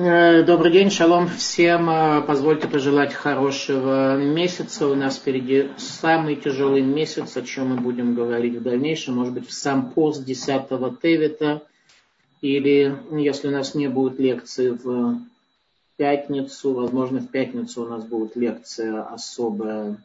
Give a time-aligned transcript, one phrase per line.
[0.00, 1.90] Э, добрый день, шалом всем.
[1.90, 4.86] Э, позвольте пожелать хорошего месяца.
[4.86, 9.16] У нас впереди самый тяжелый месяц, о чем мы будем говорить в дальнейшем.
[9.16, 10.68] Может быть, в сам пост 10
[11.02, 11.62] Тевита.
[12.42, 15.18] Или, если у нас не будет лекции в
[15.96, 19.96] пятницу, возможно, в пятницу у нас будет лекция особая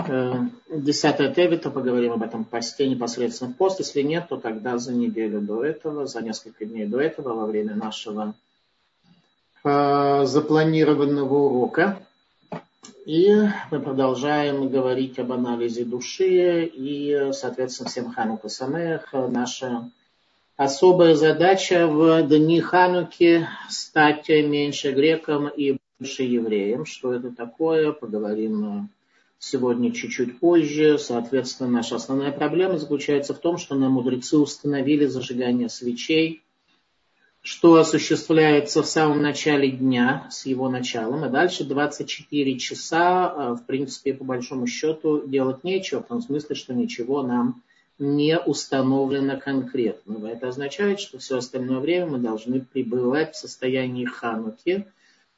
[0.00, 3.78] 10 э, Тевита, поговорим об этом посте непосредственно в пост.
[3.78, 7.76] Если нет, то тогда за неделю до этого, за несколько дней до этого, во время
[7.76, 8.34] нашего
[9.64, 11.98] запланированного урока.
[13.04, 13.32] И
[13.70, 19.12] мы продолжаем говорить об анализе души и, соответственно, всем Ханука Самех.
[19.12, 19.90] Наша
[20.56, 26.84] особая задача в дни Хануки стать меньше греком и больше евреем.
[26.84, 28.90] Что это такое, поговорим
[29.38, 30.98] сегодня чуть-чуть позже.
[30.98, 36.42] Соответственно, наша основная проблема заключается в том, что нам мудрецы установили зажигание свечей–
[37.48, 43.64] что осуществляется в самом начале дня, с его началом, и дальше 24 часа, э, в
[43.64, 47.62] принципе, по большому счету, делать нечего, в том смысле, что ничего нам
[47.98, 50.26] не установлено конкретного.
[50.26, 54.86] Это означает, что все остальное время мы должны пребывать в состоянии хануки,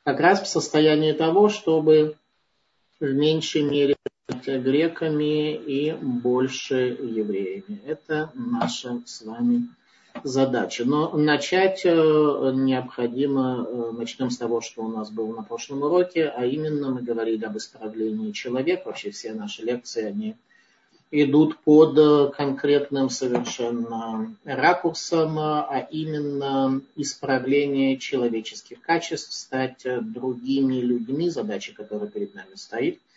[0.03, 2.17] как раз в состоянии того, чтобы
[2.99, 3.95] в меньшей мере
[4.45, 7.81] греками и больше евреями.
[7.87, 9.69] Это наша с вами
[10.25, 10.85] задача.
[10.85, 16.29] Но начать э, необходимо, э, начнем с того, что у нас было на прошлом уроке,
[16.29, 18.83] а именно мы говорили об исправлении человека.
[18.87, 20.37] Вообще все наши лекции, они
[21.11, 31.75] идут под э, конкретным совершенно ракурсом, а именно исправление человеческих качеств, стать другими людьми, задача,
[31.75, 32.99] которая перед нами стоит–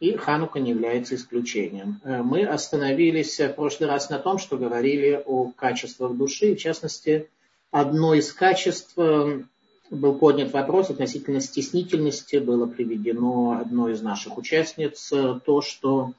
[0.00, 2.00] и Ханука не является исключением.
[2.02, 6.54] Э, мы остановились в прошлый раз на том, что говорили о качествах души.
[6.54, 7.28] В частности,
[7.70, 9.42] одно из качеств э,
[9.90, 12.36] был поднят вопрос относительно стеснительности.
[12.36, 16.14] Было приведено одной из наших участниц э, то, что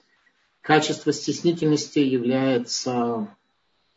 [0.61, 3.27] качество стеснительности является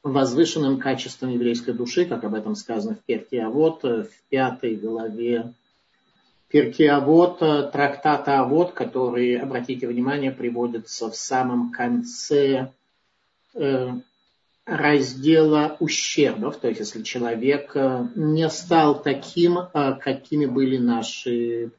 [0.03, 3.43] возвышенным качеством еврейской души, как об этом сказано в Перке.
[3.43, 5.53] А вот в пятой главе
[6.55, 12.71] Перкиавод, э, трактата Авод, который, обратите внимание, приводится в самом конце
[13.55, 13.89] э,
[14.65, 21.73] раздела ущербов, то есть если человек э, не стал таким, какими были наши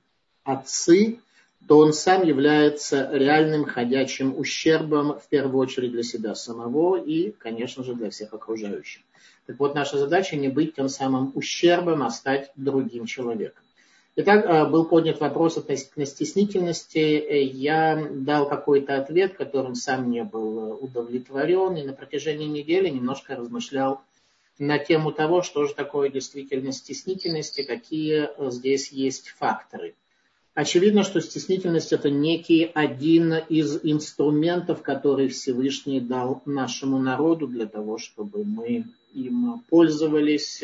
[0.44, 1.22] отцы,
[1.70, 7.86] то он сам является реальным ходячим ущербом, в первую очередь для себя самого и, конечно
[7.86, 9.04] же, для всех окружающих.
[9.46, 13.65] Так вот, наша задача не быть тем самым ущербом, а стать другим человеком.
[14.18, 17.00] Итак, э, был поднят вопрос относительно стеснительности.
[17.00, 22.88] Э, я дал какой-то ответ, которым сам не был э, удовлетворен, и на протяжении недели
[22.88, 24.02] немножко размышлял
[24.58, 29.96] на тему того, что же такое действительно стеснительность и какие здесь есть факторы.
[30.54, 37.98] Очевидно, что стеснительность это некий один из инструментов, который Всевышний дал нашему народу для того,
[37.98, 40.64] чтобы мы им пользовались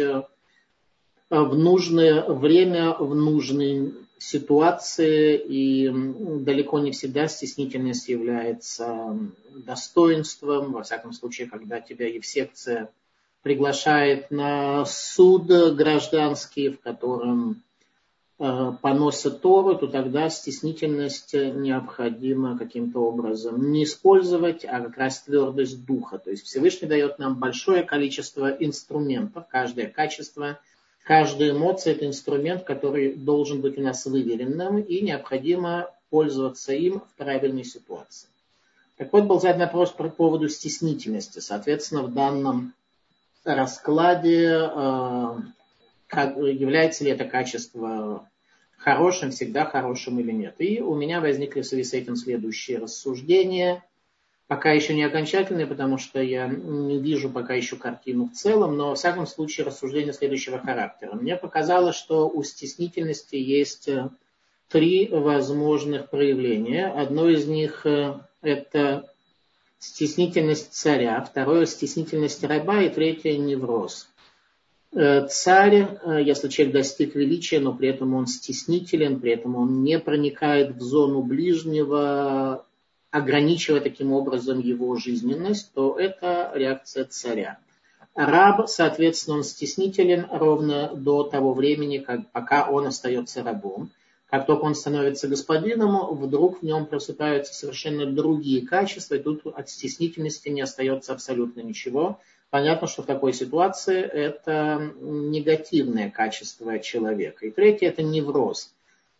[1.31, 9.17] в нужное время, в нужной ситуации, и далеко не всегда стеснительность является
[9.65, 12.89] достоинством, во всяком случае, когда тебя Евсекция
[13.43, 17.63] приглашает на суд гражданский, в котором
[18.37, 25.85] э, поносят Тору, то тогда стеснительность необходимо каким-то образом не использовать, а как раз твердость
[25.85, 26.19] духа.
[26.19, 30.59] То есть Всевышний дает нам большое количество инструментов, каждое качество–
[31.03, 37.17] Каждая эмоция– это инструмент, который должен быть у нас выверенным, и необходимо пользоваться им в
[37.17, 38.27] правильной ситуации.
[38.97, 41.39] Так вот, был задан вопрос по поводу стеснительности.
[41.39, 42.73] Соответственно, в данном
[43.43, 45.37] раскладе э,
[46.11, 48.27] является ли это качество
[48.77, 50.55] хорошим, всегда хорошим или нет.
[50.59, 53.83] И у меня возникли в связи с этим следующие рассуждения
[54.51, 58.91] пока еще не окончательные, потому что я не вижу пока еще картину в целом, но
[58.91, 61.13] в всяком случае рассуждение следующего характера.
[61.13, 64.09] Мне показалось, что у стеснительности есть э,
[64.67, 66.87] три возможных проявления.
[66.87, 69.09] Одно из них э, это
[69.79, 74.09] стеснительность царя, второе стеснительность раба и третье невроз.
[74.91, 75.87] Э, царь,
[76.25, 80.81] если человек достиг величия, но при этом он стеснителен, при этом он не проникает в
[80.81, 82.65] зону ближнего,
[83.11, 87.59] ограничивая таким образом его жизненность, то это реакция царя.
[88.15, 93.91] Раб, соответственно, он стеснителен ровно до того времени, как, пока он остается рабом.
[94.29, 99.69] Как только он становится господином, вдруг в нем просыпаются совершенно другие качества, и тут от
[99.69, 102.19] стеснительности не остается абсолютно ничего.
[102.49, 107.45] Понятно, что в такой ситуации это негативное качество человека.
[107.45, 108.73] И третье– это невроз.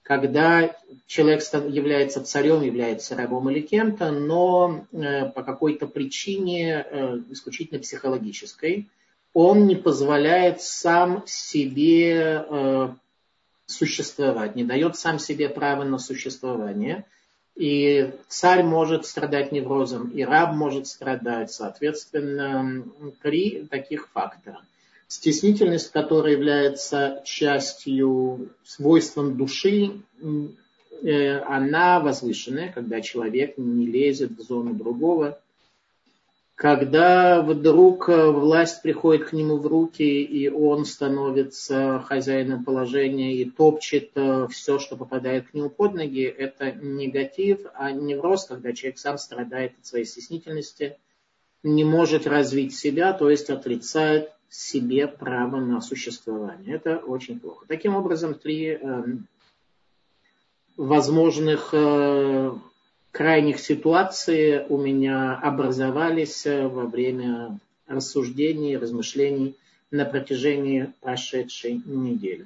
[0.04, 0.76] Когда
[1.06, 8.90] человек является царем, является рабом или кем-то, но э, по какой-то причине э, исключительно психологической,
[9.34, 12.90] он не позволяет сам себе э,
[13.68, 17.06] существовать, не дает сам себе право на существование–
[17.56, 22.84] и царь может страдать неврозом, и раб может страдать, соответственно,
[23.22, 24.62] три таких фактора.
[25.12, 30.04] Стеснительность, которая является частью, свойством души,
[31.04, 35.38] э, она возвышенная, когда человек не лезет в зону другого,
[36.56, 43.44] когда вдруг э, власть приходит к нему в руки, и он становится хозяином положения и
[43.44, 48.98] топчет э, все, что попадает к нему под ноги, это негатив, а невроз, когда человек
[48.98, 50.98] сам страдает от своей стеснительности,
[51.64, 56.76] не может развить себя, то есть отрицает себе право на существование.
[56.76, 57.66] Это очень плохо.
[57.68, 59.04] Таким образом, три э,
[60.76, 62.52] возможных э,
[63.12, 69.56] крайних ситуаций у меня образовались э, во время рассуждений, размышлений
[69.90, 72.46] на протяжении прошедшей недели.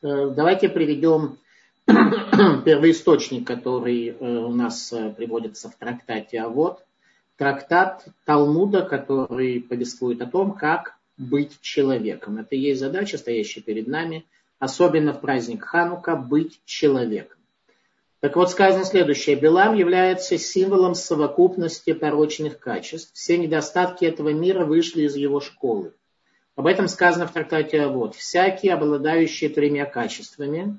[0.00, 1.36] Э, давайте приведем
[1.86, 6.82] первоисточник, который э, у нас приводится в трактате А вот
[7.36, 12.38] трактат Талмуда, который повествует о том, как быть человеком.
[12.38, 14.26] Это и есть задача, стоящая перед нами,
[14.58, 17.38] особенно в праздник Ханука, быть человеком.
[18.20, 19.34] Так вот, сказано следующее.
[19.34, 23.12] Белам является символом совокупности порочных качеств.
[23.14, 25.92] Все недостатки этого мира вышли из его школы.
[26.54, 28.14] Об этом сказано в трактате вот.
[28.14, 30.78] Всякие, обладающие тремя качествами,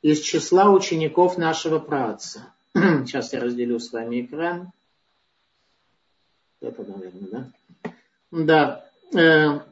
[0.00, 2.52] из числа учеников нашего праца.
[2.74, 4.72] Сейчас я разделю с вами экран.
[6.60, 7.50] Это, наверное,
[8.32, 8.84] да?
[9.12, 9.66] Да.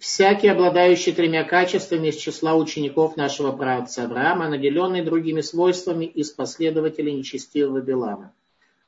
[0.00, 7.12] Всякий, обладающий тремя качествами из числа учеников нашего праотца Авраама, наделенный другими свойствами из последователей
[7.12, 8.32] нечестивого Белама.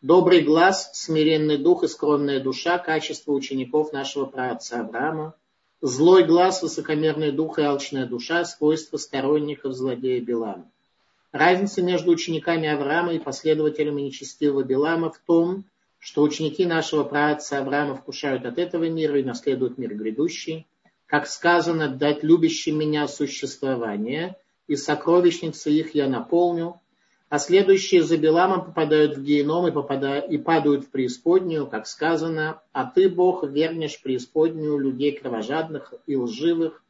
[0.00, 5.34] Добрый глаз, смиренный дух и скромная душа– качество учеников нашего праотца Авраама.
[5.82, 10.64] Злой глаз, высокомерный дух и алчная душа– свойства сторонников злодея Белама.
[11.30, 15.64] Разница между учениками Авраама и последователями нечестивого Белама в том,
[15.98, 20.66] что ученики нашего праотца Авраама вкушают от этого мира и наследуют мир грядущий–
[21.12, 24.34] как сказано, дать любящим меня существование,
[24.66, 26.80] и сокровищницы их я наполню,
[27.28, 32.62] а следующие за Беламом попадают в геном и, попадают, и падают в преисподнюю, как сказано,
[32.72, 36.82] а ты, Бог, вернешь преисподнюю людей кровожадных и лживых,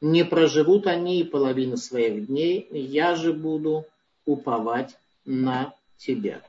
[0.00, 3.86] не проживут они и половину своих дней, я же буду
[4.24, 6.42] уповать на тебя.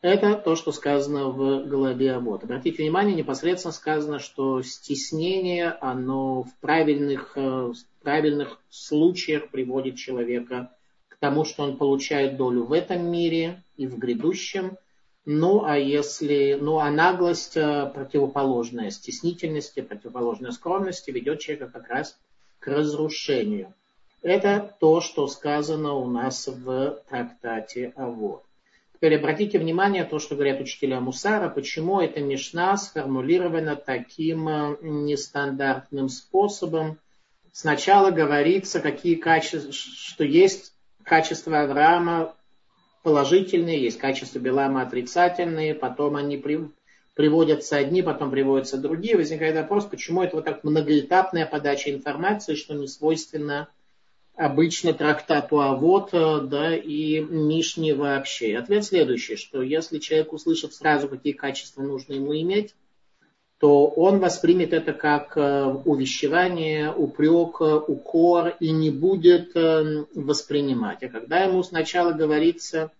[0.00, 2.44] Это то, что сказано в главе Амот.
[2.44, 10.70] Обратите внимание, непосредственно сказано, что стеснение, оно в правильных, э, в правильных случаях приводит человека
[11.08, 14.76] к тому, что он получает долю в этом мире и в грядущем.
[15.24, 22.16] Ну, а если, ну, а наглость э, противоположная стеснительности, противоположная скромности ведет человека как раз
[22.60, 23.74] к разрушению.
[24.22, 28.44] Это то, что сказано у нас в трактате Авод.
[28.98, 34.76] Теперь обратите внимание на то, что говорят учителя Мусара, почему эта Мишна сформулирована таким э,
[34.82, 36.98] нестандартным способом.
[37.52, 40.72] Сначала говорится, какие качества, что есть
[41.04, 42.34] качества Авраама
[43.04, 46.68] положительные, есть качества Белама отрицательные, потом они при,
[47.14, 49.16] приводятся одни, потом приводятся другие.
[49.16, 53.68] Возникает вопрос, почему это вот так многоэтапная подача информации, что не свойственно
[54.38, 58.56] обычно трактату Авод, э, да, и Мишни вообще.
[58.56, 62.74] Ответ следующий, что если человек услышит сразу, какие качества нужно ему иметь,
[63.58, 71.02] то он воспримет это как э, увещевание, упрек, укор и не будет э, воспринимать.
[71.02, 72.92] А когда ему сначала говорится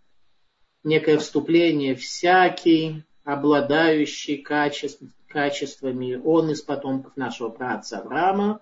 [0.83, 8.61] некое вступление, всякий, обладающий качеств, качествами, он из потомков нашего праца Авраама,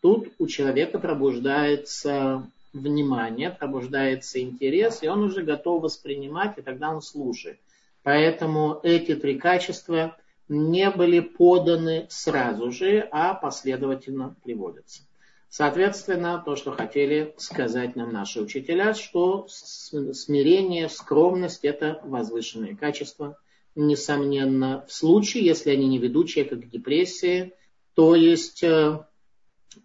[0.00, 7.02] Тут у человека пробуждается внимание, пробуждается интерес, и он уже готов воспринимать, и тогда он
[7.02, 7.58] слушает.
[8.02, 10.16] Поэтому эти три качества
[10.48, 15.02] не были поданы сразу же, а последовательно приводятся.
[15.48, 23.36] Соответственно, то, что хотели сказать нам наши учителя, что смирение, скромность– это возвышенные качества.
[23.74, 27.52] Несомненно, в случае, если они не ведут человека к депрессии,
[27.94, 29.04] то есть э,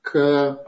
[0.01, 0.65] к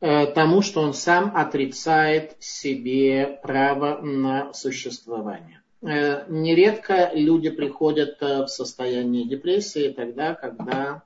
[0.00, 5.62] э, тому, что он сам отрицает себе право на существование.
[5.82, 11.02] Э, нередко люди приходят э, в состояние депрессии тогда, когда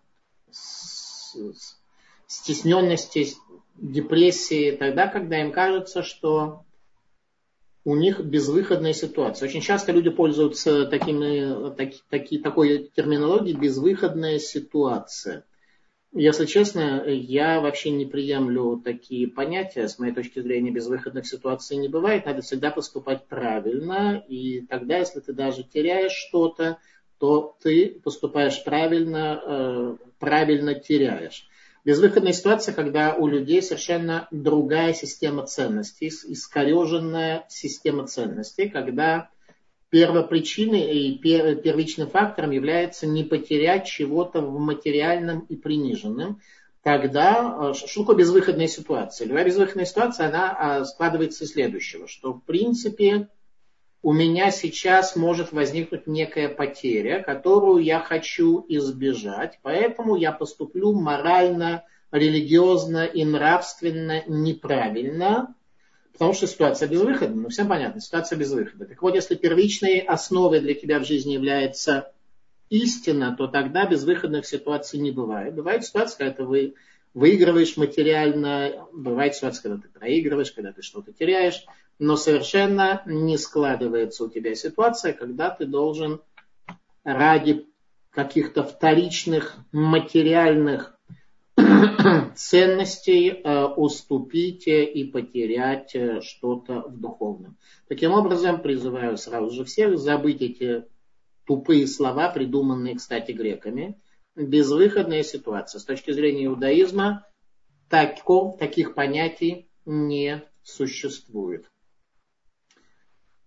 [2.26, 3.28] стесненности,
[3.76, 6.64] депрессии, тогда, когда им кажется, что
[7.84, 9.48] у них безвыходная ситуация.
[9.48, 15.44] Очень часто люди пользуются такими, таки, таки, такой терминологией безвыходная ситуация.
[16.12, 19.86] Если честно, я вообще не приемлю такие понятия.
[19.86, 22.26] С моей точки зрения, безвыходных ситуаций не бывает.
[22.26, 24.24] Надо всегда поступать правильно.
[24.26, 26.78] И тогда, если ты даже теряешь что-то,
[27.18, 31.46] то ты поступаешь правильно, э, правильно теряешь.
[31.84, 39.30] Безвыходная ситуация, когда у людей совершенно другая система ценностей, искореженная система ценностей, когда
[39.90, 46.40] первопричиной и первичным фактором является не потерять чего-то в материальном и приниженном,
[46.82, 49.26] тогда э, что такое безвыходная ситуация?
[49.26, 53.28] Любая безвыходная ситуация, она а, складывается из следующего, что в принципе
[54.02, 61.84] у меня сейчас может возникнуть некая потеря, которую я хочу избежать, поэтому я поступлю морально,
[62.12, 65.54] религиозно и нравственно неправильно,
[66.12, 67.42] потому что ситуация безвыходна.
[67.42, 68.86] Ну, всем понятно, ситуация безвыходна.
[68.86, 72.12] Так вот, если первичной основой для тебя в жизни является
[72.68, 75.54] истина, то тогда безвыходных ситуаций не бывает.
[75.54, 76.74] Бывает ситуация, когда ты вы,
[77.14, 81.64] выигрываешь материально, бывает ситуация, когда ты проигрываешь, когда ты что-то теряешь
[82.00, 86.22] но совершенно не складывается у тебя ситуация, когда ты должен
[87.04, 87.66] ради
[88.10, 90.98] каких-то вторичных материальных
[92.34, 97.56] ценностей э, уступить и потерять э, что-то в духовном.
[97.88, 100.84] Таким образом, призываю сразу же всех забыть эти
[101.46, 104.00] тупые слова, придуманные, кстати, греками.
[104.36, 105.80] Безвыходная ситуация.
[105.80, 107.26] С точки зрения иудаизма
[107.88, 111.66] таков, таких понятий не существует.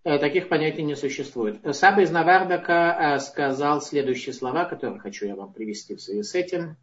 [0.04, 1.62] Э, таких понятий не существует.
[1.76, 6.36] Саба из Навардака э, сказал следующие слова, которые хочу я вам привести в связи с
[6.36, 6.76] этим.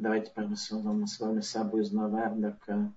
[0.00, 2.90] Давайте посмотрим с вами Сабу из Навардака.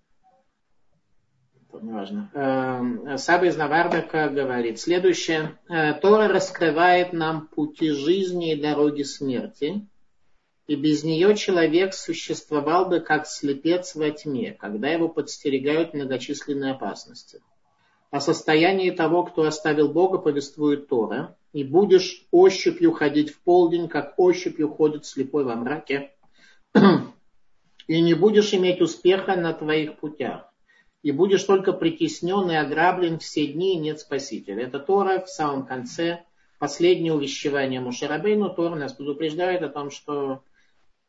[1.81, 2.31] Неважно.
[2.33, 5.59] Э, Саба из Навардака говорит следующее.
[6.01, 9.85] Тора раскрывает нам пути жизни и дороги смерти,
[10.65, 17.41] и без нее человек существовал бы как слепец во тьме, когда его подстерегают многочисленные опасности.
[18.11, 21.35] О состоянии того, кто оставил Бога, повествует Тора.
[21.51, 26.12] И будешь ощупью ходить в полдень, как ощупью ходит слепой во мраке.
[27.87, 30.51] И не будешь иметь успеха на твоих путях.
[31.01, 34.63] И будешь только притеснен и ограблен все дни, и нет спасителя.
[34.63, 36.23] Это Тора в самом конце,
[36.59, 38.49] последнее увещевание Мушарабейну.
[38.49, 40.43] Тора нас предупреждает о том, что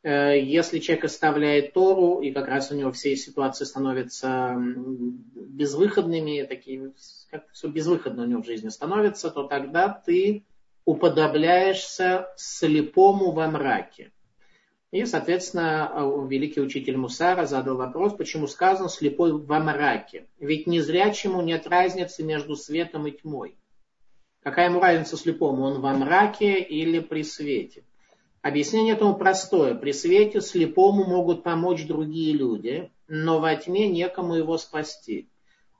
[0.04, 6.92] Э, если человек оставляет Тору, и как раз у него все ситуации становятся безвыходными, такие,
[7.30, 10.44] как все безвыходно у него в жизни становится, то тогда ты
[10.84, 14.12] уподобляешься слепому во мраке.
[14.94, 15.90] И, соответственно,
[16.30, 20.28] великий учитель Мусара задал вопрос, почему сказано слепой во мраке.
[20.38, 23.58] Ведь незрячему нет разницы между светом и тьмой.
[24.44, 27.82] Какая ему разница слепому, он во мраке или при свете?
[28.40, 29.74] Объяснение этому простое.
[29.74, 35.28] При свете слепому могут помочь другие люди, но во тьме некому его спасти.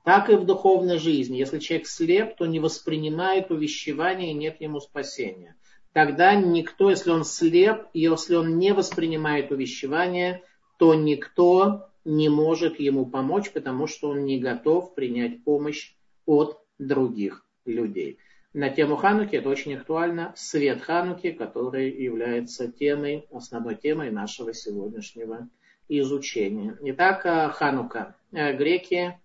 [0.03, 1.37] Так и в духовной жизни.
[1.37, 5.55] Если человек слеп, то не воспринимает увещевания и нет ему спасения.
[5.95, 10.43] Тогда никто, если он слеп, и если он не воспринимает увещевания,
[10.77, 15.93] то никто не может ему помочь, потому что он не готов принять помощь
[16.25, 18.19] от других людей
[18.51, 19.37] на тему Хануки.
[19.37, 20.33] Это очень актуально.
[20.35, 25.47] Свет Хануки, который является темой, основной темой нашего сегодняшнего
[25.87, 26.77] изучения.
[26.81, 28.17] Итак, э, Ханука.
[28.33, 29.17] Э, греки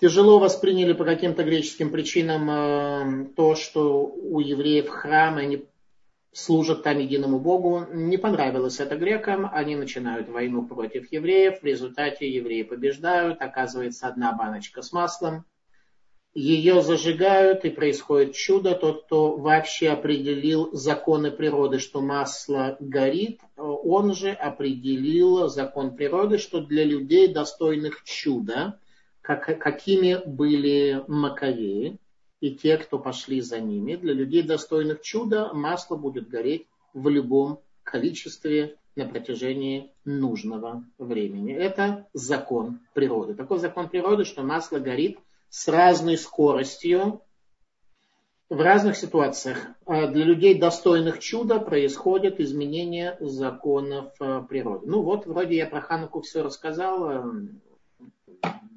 [0.00, 5.66] тяжело восприняли по каким-то греческим причинам э, то, что у евреев храм, они
[6.32, 7.86] служат там единому Богу.
[7.92, 14.32] Не понравилось это грекам, они начинают войну против евреев, в результате евреи побеждают, оказывается одна
[14.32, 15.44] баночка с маслом,
[16.34, 18.74] ее зажигают, и происходит чудо.
[18.74, 26.60] Тот, кто вообще определил законы природы, что масло горит, он же определил закон природы, что
[26.60, 28.80] для людей, достойных чуда,
[29.24, 31.98] как, какими были Маковеи
[32.40, 37.60] и те, кто пошли за ними, для людей, достойных чуда, масло будет гореть в любом
[37.82, 41.52] количестве на протяжении нужного времени.
[41.52, 43.34] Это закон природы.
[43.34, 45.18] Такой закон природы, что масло горит–
[45.54, 47.22] с разной скоростью
[48.50, 49.58] в разных ситуациях.
[49.86, 54.88] А для людей, достойных чуда, происходит изменение законов э, природы.
[54.88, 57.22] Ну вот, вроде я про Хануку все рассказал, э,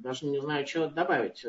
[0.08, 1.44] даже не знаю, что добавить.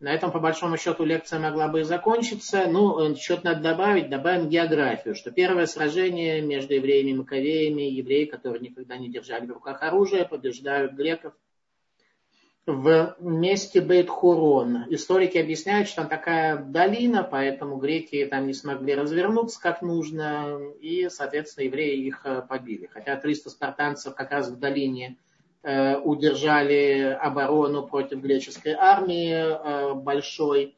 [0.00, 2.66] На этом, по большому счету, лекция могла бы и закончиться.
[2.68, 4.08] Ну, что-то надо добавить.
[4.08, 9.52] Добавим географию, что первое сражение между евреями и маковеями, евреи, которые никогда не держали в
[9.52, 11.34] руках оружие, побеждают греков
[12.64, 14.84] в месте Бейт-Хурон.
[14.90, 21.08] Историки объясняют, что там такая долина, поэтому греки там не смогли развернуться как нужно, и,
[21.10, 22.86] соответственно, евреи их побили.
[22.92, 25.16] Хотя 300 спартанцев как раз в долине
[26.02, 30.76] удержали оборону против греческой армии э, большой.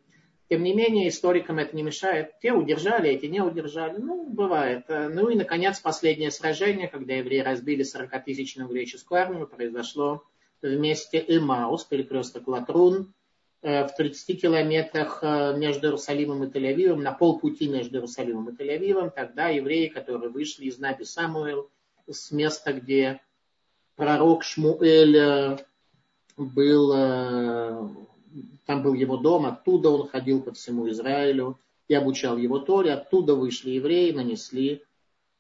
[0.49, 2.33] Тем не менее, историкам это не мешает.
[2.41, 3.99] Те удержали, эти не удержали.
[3.99, 4.87] Ну, бывает.
[4.89, 10.25] Э, ну и, наконец, последнее сражение, когда евреи разбили 40-тысячную греческую армию, произошло
[10.61, 13.15] вместе Эмаус, перекресток Латрун,
[13.63, 19.11] в 30 километрах между Иерусалимом и Тель-Авивом, на полпути между Иерусалимом и Тель-Авивом.
[19.15, 21.71] Тогда евреи, которые вышли из Наби Самуэл,
[22.09, 23.21] с места, где
[24.01, 25.59] пророк Шмуэль э,
[26.39, 27.87] был, э,
[28.65, 32.95] там был его дом, оттуда он ходил по всему Израилю и обучал его Торе.
[32.95, 34.83] Оттуда вышли евреи, нанесли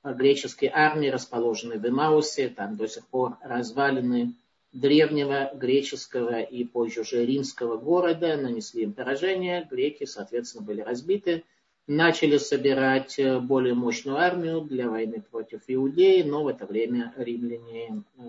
[0.04, 4.34] греческой армии, расположенной в Эмаусе, там до сих пор развалины
[4.72, 11.44] древнего греческого и позже уже римского города, нанесли им поражение, греки, соответственно, были разбиты
[11.90, 18.04] начали собирать э, более мощную армию для войны против Иудеи, но в это время римляне
[18.16, 18.22] э,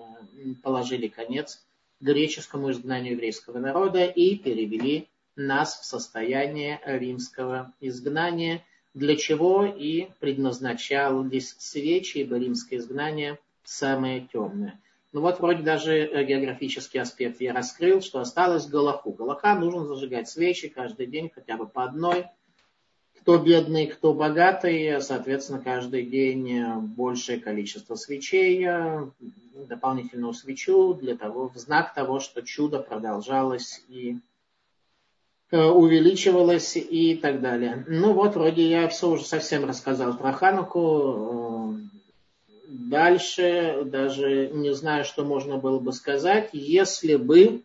[0.63, 1.63] положили конец
[1.99, 8.65] греческому изгнанию еврейского народа и перевели нас в состояние римского изгнания,
[8.95, 14.81] для чего и предназначались свечи, ибо римское изгнание самое темное.
[15.13, 19.11] Ну вот вроде даже э, географический аспект я раскрыл, что осталось Галаху.
[19.11, 22.25] Галаха нужно зажигать свечи каждый день, хотя бы по одной–
[23.21, 26.63] кто бедный, кто богатый, соответственно, каждый день
[26.95, 28.67] большее количество свечей,
[29.67, 34.17] дополнительную свечу для того, в знак того, что чудо продолжалось и
[35.51, 37.85] э, увеличивалось и так далее.
[37.87, 41.77] Ну вот, вроде я все уже совсем рассказал про Хануку.
[42.67, 47.61] Дальше даже не знаю, что можно было бы сказать, если бы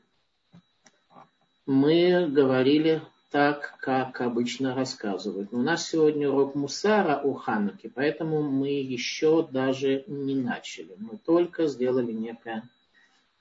[1.64, 5.52] мы говорили так, как обычно рассказывают.
[5.52, 10.94] Но у нас сегодня урок Мусара у Хануки, поэтому мы еще даже не начали.
[10.98, 12.62] Мы только сделали некое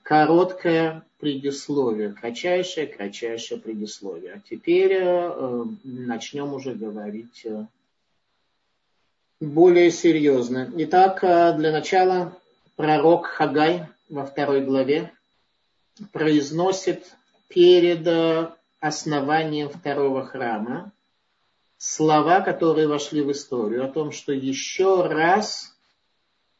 [0.02, 4.34] короткое предисловие, кратчайшее, кратчайшее предисловие.
[4.34, 7.66] А теперь э, начнем уже говорить э,
[9.40, 10.70] более серьезно.
[10.76, 12.36] Итак, э, для начала
[12.76, 15.12] пророк Хагай во второй главе
[16.12, 17.16] произносит
[17.48, 20.92] перед э, основанием второго храма,
[21.78, 25.76] слова, которые вошли в историю, о том, что еще раз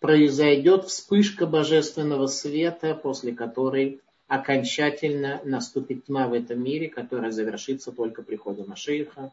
[0.01, 8.23] произойдет вспышка божественного света, после которой окончательно наступит тьма в этом мире, которая завершится только
[8.23, 9.33] приходом Машииха.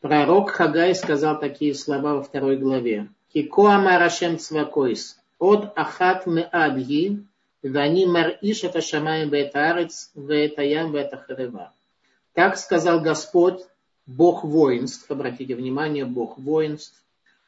[0.00, 3.08] Пророк Хагай сказал такие слова во второй главе.
[3.32, 7.24] Кико амарашем цвакойс, от ахат меадги,
[7.62, 11.72] вани мар иш это шамаем бетарец, ветаям ветахарева.
[12.34, 13.60] Так сказал Господь,
[14.06, 17.02] Бог воинств, обратите внимание, Бог воинств.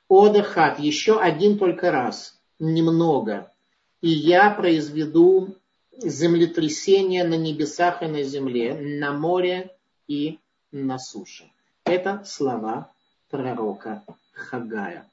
[0.09, 3.53] Одахат, еще один только раз, немного.
[4.01, 5.57] И я произведу
[5.99, 9.75] землетрясение на небесах и на земле, на море
[10.07, 10.39] и
[10.71, 11.51] на суше.
[11.85, 12.91] Это слова
[13.29, 15.07] пророка Хагая.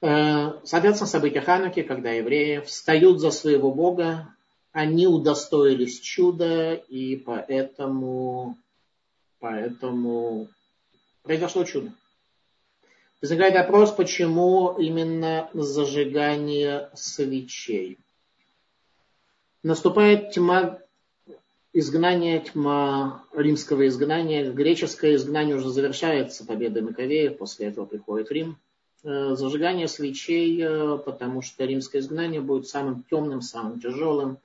[0.00, 4.34] Э, соответственно, события Хануки, когда евреи встают за своего Бога,
[4.72, 8.56] они удостоились чуда, и поэтому,
[9.40, 10.48] поэтому
[11.22, 11.92] произошло чудо.
[13.20, 17.98] Возникает вопрос, почему именно зажигание свечей.
[19.64, 20.78] Наступает тьма
[21.72, 24.52] изгнания, тьма римского изгнания.
[24.52, 28.56] Греческое изгнание уже завершается победой Маковеев, после этого приходит Рим.
[29.04, 34.38] Э, зажигание свечей, э, потому что римское изгнание будет самым темным, самым тяжелым,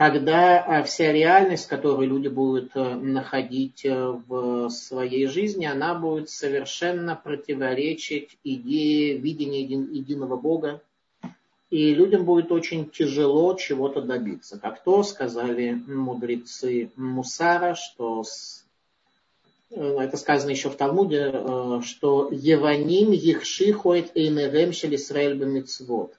[0.00, 3.94] когда а, вся реальность, которую люди будут э, находить э,
[4.26, 10.80] в своей жизни, она будет совершенно противоречить идее видения единого Бога.
[11.68, 14.58] И людям будет очень тяжело чего-то добиться.
[14.58, 18.24] Как то сказали мудрецы Мусара, что
[19.70, 21.30] э, это сказано еще в Талмуде,
[21.82, 26.14] что Еваним Ехши ходит Эйнерем Шелисраэль Бамитцвот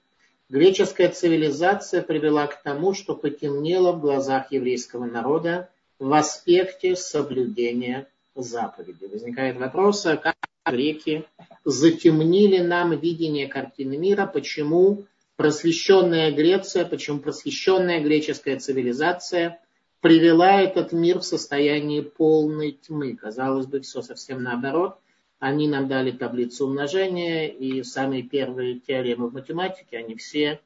[0.52, 9.06] Греческая цивилизация привела к тому, что потемнело в глазах еврейского народа в аспекте соблюдения заповедей.
[9.06, 10.36] Возникает вопрос, а как
[10.66, 11.24] греки
[11.64, 19.58] затемнили нам видение картины мира, почему просвещенная Греция, почему просвещенная греческая цивилизация
[20.02, 23.16] привела этот мир в состояние полной тьмы.
[23.16, 24.98] Казалось бы, все совсем наоборот.
[25.42, 30.60] Они нам дали таблицу умножения, и самые первые теоремы в математике, они все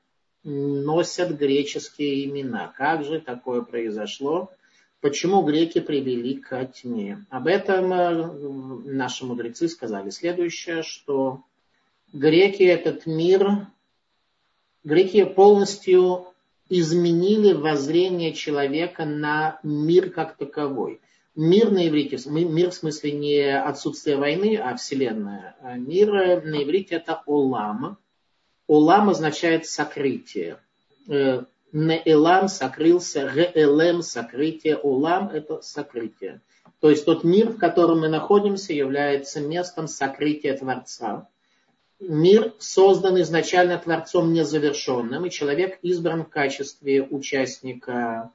[0.44, 2.74] носят греческие имена.
[2.76, 4.50] Как же такое произошло?
[5.00, 7.24] Почему греки привели к тьме?
[7.30, 11.40] Об этом э, наши мудрецы сказали следующее, что
[12.12, 13.68] греки этот мир,
[14.84, 16.26] греки полностью
[16.68, 21.00] изменили воззрение человека на мир как таковой.
[21.36, 25.54] Мир на иврите, мир в смысле не отсутствие войны, а вселенная.
[25.60, 27.98] А мир на иврите это олам.
[28.66, 30.58] Олам означает сокрытие.
[31.08, 36.40] Э, Неэлам сокрылся, Реэлем сокрытие, Олам это сокрытие.
[36.80, 41.28] То есть тот мир, в котором мы находимся, является местом сокрытия Творца
[42.00, 48.30] мир создан изначально Творцом незавершенным, и человек избран в качестве участника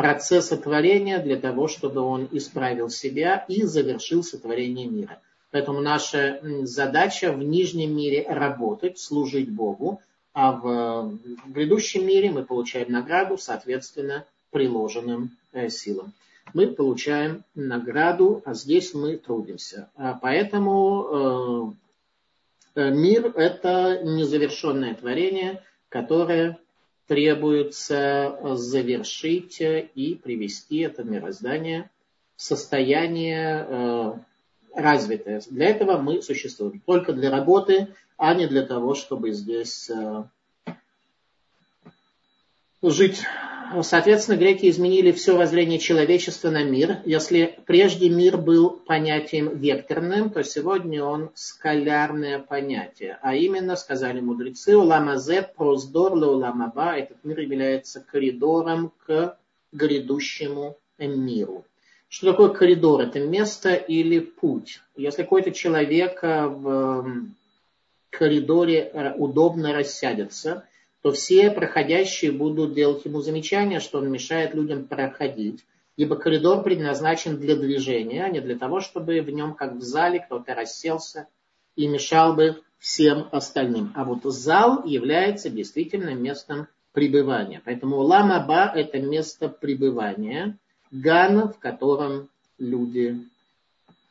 [0.00, 5.20] процесса творения для того, чтобы он исправил себя и завершил сотворение мира.
[5.50, 10.00] Поэтому наша задача в нижнем мире работать, служить Богу,
[10.32, 16.12] а в грядущем мире мы получаем награду, соответственно, приложенным э, силам.
[16.54, 19.90] Мы получаем награду, а здесь мы трудимся.
[19.96, 21.90] А поэтому э,
[22.74, 26.58] Э, мир– это незавершенное творение, которое
[27.10, 31.90] требуется завершить и привести это мироздание
[32.36, 34.12] в состояние э,
[34.76, 35.42] развитое.
[35.50, 36.80] Для этого мы существуем.
[36.86, 40.22] Только для работы, а не для того, чтобы здесь э,
[42.80, 43.22] жить
[43.82, 46.98] Соответственно, греки изменили все воззрение человечества на мир.
[47.04, 53.18] Если прежде мир был понятием векторным, то сегодня он скалярное понятие.
[53.22, 59.36] А именно, сказали мудрецы, уламазе проздор уламаба, этот мир является коридором к
[59.72, 61.64] грядущему миру.
[62.08, 63.02] Что такое коридор?
[63.02, 64.82] Это место или путь?
[64.96, 67.28] Если какой-то человек в
[68.10, 70.64] коридоре удобно рассядется,
[71.02, 75.64] то все проходящие будут делать ему замечания, что он мешает людям проходить.
[75.96, 80.20] Ибо коридор предназначен для движения, а не для того, чтобы в нем, как в зале,
[80.20, 81.26] кто-то расселся
[81.76, 83.92] и мешал бы всем остальным.
[83.94, 87.60] А вот зал является действительно местом пребывания.
[87.64, 90.58] Поэтому Ламаба– это место пребывания,
[90.90, 93.26] Ган, в котором люди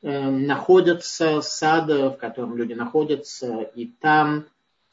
[0.02, 4.46] э, находятся, сад, в котором люди находятся, и там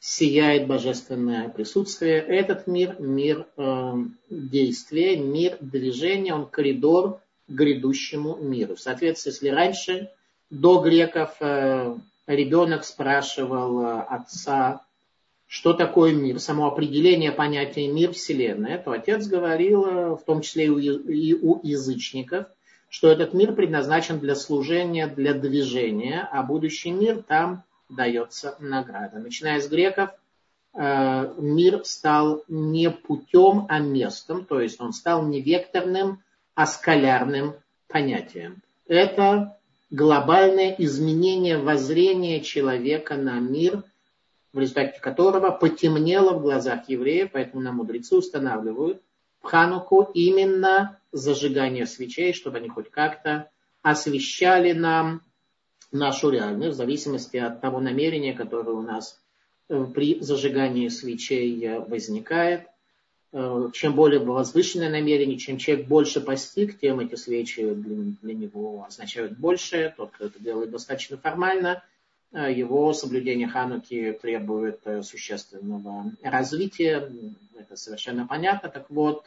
[0.07, 2.19] сияет божественное присутствие.
[2.19, 3.93] Этот мир, мир э,
[4.29, 8.77] действия, мир движения, он коридор к грядущему миру.
[8.77, 10.09] Соответственно, если раньше,
[10.49, 14.81] до греков, э, ребенок спрашивал э, отца,
[15.45, 20.67] что такое мир, само определение понятия мир, вселенная, то отец говорил, э, в том числе
[20.67, 22.45] и у язычников,
[22.87, 29.19] что этот мир предназначен для служения, для движения, а будущий мир там дается награда.
[29.19, 30.11] Начиная с греков,
[30.73, 36.23] э, мир стал не путем, а местом, то есть он стал не векторным,
[36.55, 37.55] а скалярным
[37.87, 38.61] понятием.
[38.87, 39.57] Это
[39.89, 43.83] глобальное изменение воззрения человека на мир,
[44.53, 49.01] в результате которого потемнело в глазах евреев, поэтому нам мудрецы устанавливают
[49.41, 53.49] в Хануку именно зажигание свечей, чтобы они хоть как-то
[53.81, 55.21] освещали нам
[55.91, 59.19] нашу реальность, в зависимости от того намерения, которое у нас
[59.69, 62.67] э, при зажигании свечей э, возникает.
[63.31, 68.85] Э, чем более возвышенное намерение, чем человек больше постиг, тем эти свечи для, для него
[68.87, 69.93] означают больше.
[69.97, 71.83] Тот, кто это делает достаточно формально,
[72.33, 77.09] его соблюдение Хануки требует существенного развития.
[77.57, 78.67] Это совершенно понятно.
[78.67, 79.25] Так вот,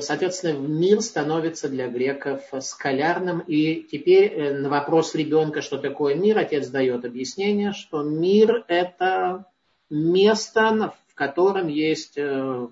[0.00, 3.40] соответственно, мир становится для греков скалярным.
[3.40, 9.46] И теперь э, на вопрос ребенка, что такое мир, отец дает объяснение, что мир– это
[9.90, 12.68] место, в котором есть э,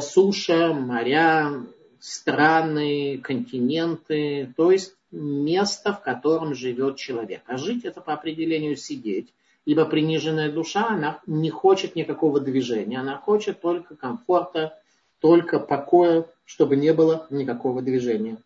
[0.00, 1.50] суша, моря,
[1.98, 7.42] страны, континенты, то есть место, в котором живет человек.
[7.46, 9.32] А жить это по определению сидеть.
[9.64, 14.79] Ибо приниженная душа, она не хочет никакого движения, она хочет только комфорта,
[15.20, 18.38] только покоя, чтобы не было никакого движения.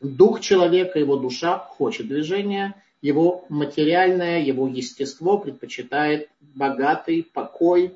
[0.00, 7.94] Дух человека, его душа хочет движения, его материальное, его естество предпочитает богатый покой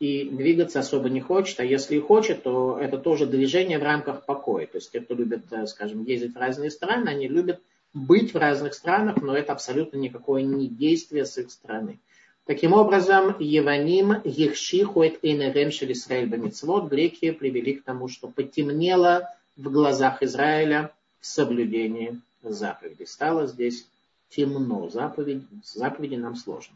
[0.00, 4.24] и двигаться особо не хочет, а если и хочет, то это тоже движение в рамках
[4.24, 4.66] покоя.
[4.66, 7.60] То есть те, кто любит, э, скажем, ездить в разные страны, они любят
[7.92, 12.00] быть в разных странах, но это абсолютно никакое не действие с их стороны.
[12.46, 20.22] Таким образом, Еваним Ехшихует Эйнерем Шелисраэль Бамицвод греки привели к тому, что потемнело в глазах
[20.22, 23.06] Израиля в соблюдении заповедей.
[23.06, 23.86] Стало здесь
[24.28, 24.90] темно.
[24.90, 26.74] Заповедь, заповеди нам сложно.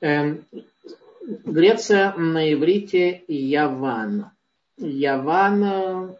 [0.00, 0.44] Эм,
[1.24, 4.30] Греция на иврите Яван.
[4.76, 6.16] Яван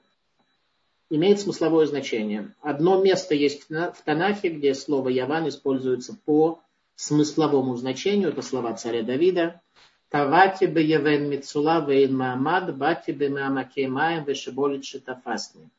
[1.11, 2.53] имеет смысловое значение.
[2.61, 6.62] Одно место есть в Танахе, где слово Яван используется по
[6.97, 8.31] смысловому значению.
[8.31, 9.61] Это слова царя Давида.
[10.09, 15.71] Тавати бе явен мицула вейн маамад, бати бе маамаке маем вешеболит шитафасни.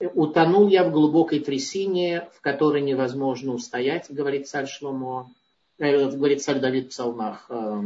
[0.00, 5.28] Утонул я в глубокой трясине, в которой невозможно устоять, говорит царь Шломо,
[5.78, 7.46] э, говорит царь Давид в псалмах.
[7.48, 7.82] Э,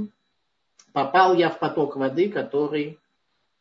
[0.92, 2.98] попал я в поток воды, который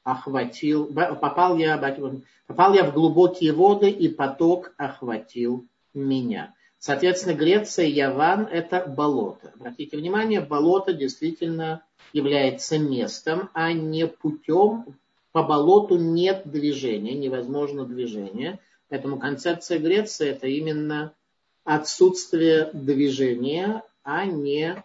[0.03, 1.77] охватил, попал я,
[2.47, 6.53] попал я в глубокие воды, и поток охватил меня.
[6.81, 9.53] Соответственно, Греция Яван– это болото.
[9.53, 14.85] Обратите внимание, болото действительно является местом, а не путем.
[15.31, 18.57] По болоту нет движения, невозможно движение.
[18.89, 21.13] Поэтому концепция Греции– это именно
[21.65, 24.83] отсутствие движения, а не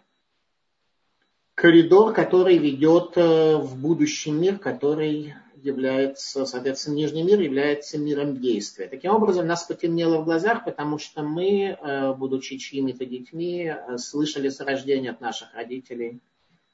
[1.55, 8.87] коридор, который ведет э, в будущий мир, который является, соответственно, Нижний мир является миром действия.
[8.87, 14.49] Таким образом, нас потемнело в глазах, потому что мы, э, будучи чьими-то детьми, э, слышали
[14.49, 16.19] с рождения от наших родителей,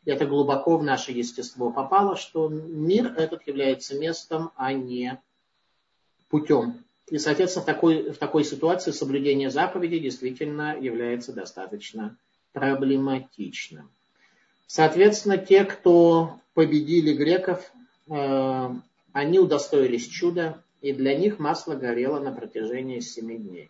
[0.05, 5.21] и это глубоко в наше естество попало, что мир этот является местом, а не
[6.29, 6.83] путем.
[7.07, 12.17] И, соответственно, в такой, в такой ситуации соблюдение заповедей действительно является достаточно
[12.53, 13.89] проблематичным.
[14.67, 17.71] Соответственно, те, кто победили греков,
[18.07, 23.69] они удостоились чуда, и для них масло горело на протяжении семи дней.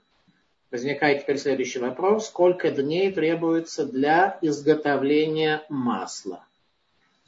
[0.71, 2.27] Возникает теперь следующий вопрос.
[2.27, 6.43] Сколько дней требуется для изготовления масла?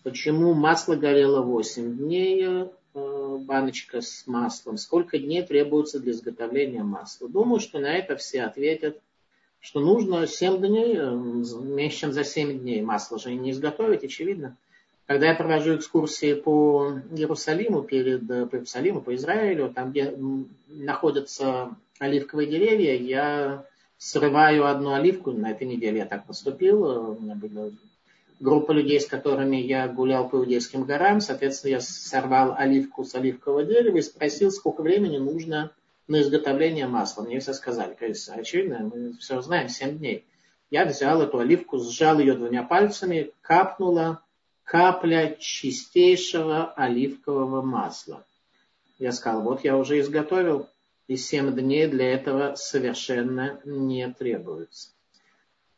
[0.01, 4.77] Почему масло горело 8 дней, э, баночка с маслом?
[4.77, 7.29] Сколько дней требуется для изготовления масла?
[7.29, 8.99] Думаю, что на это все ответят
[9.65, 14.55] что нужно 7 дней, э, меньше чем за 7 дней масло же не изготовить, очевидно.
[15.07, 20.15] Когда я провожу экскурсии по Иерусалиму, перед, э, по Иерусалиму, по Израилю, там, где
[20.67, 23.65] находятся оливковые деревья, я
[23.99, 27.69] срываю одну оливку, на этой неделе я так поступил, э, у меня была
[28.39, 33.63] группа людей, с которыми я гулял по Иудейским горам, соответственно, я сорвал оливку с оливкового
[33.63, 35.71] дерева и спросил, сколько времени нужно
[36.07, 37.23] на изготовление масла.
[37.23, 40.25] Мне все сказали, конечно, очевидно, мы все знаем, 7 дней.
[40.71, 44.21] Я взял эту оливку, сжал ее двумя пальцами, капнула
[44.65, 48.25] капля чистейшего оливкового масла.
[48.99, 50.67] Я сказал, вот я уже изготовил,
[51.07, 54.89] и 7 дней для этого совершенно не требуется.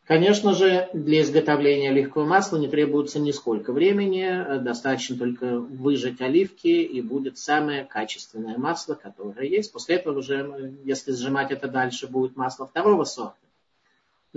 [0.05, 7.01] Конечно же, для изготовления оливкового масла не требуется нисколько времени, достаточно только выжать оливки, и
[7.01, 9.73] будет самое качественное масло, которое есть.
[9.73, 13.35] После этого уже, если сжимать это дальше, будет масло второго сорта.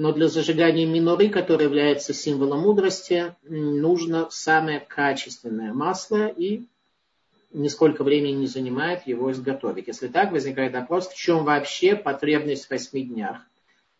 [0.00, 6.62] Но для зажигания миноры, которое является символом мудрости, нужно самое качественное масло, и
[7.52, 9.88] нисколько времени не занимает его изготовить.
[9.88, 13.42] Если так, возникает вопрос, в чем вообще потребность в восьми днях?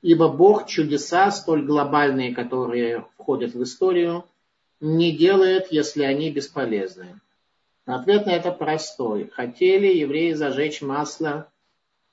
[0.00, 4.24] Ибо Бог чудеса, столь глобальные, которые входят в историю,
[4.80, 7.20] не делает, если они бесполезны.
[7.84, 9.28] Ответ на это простой.
[9.34, 11.46] Хотели евреи зажечь масло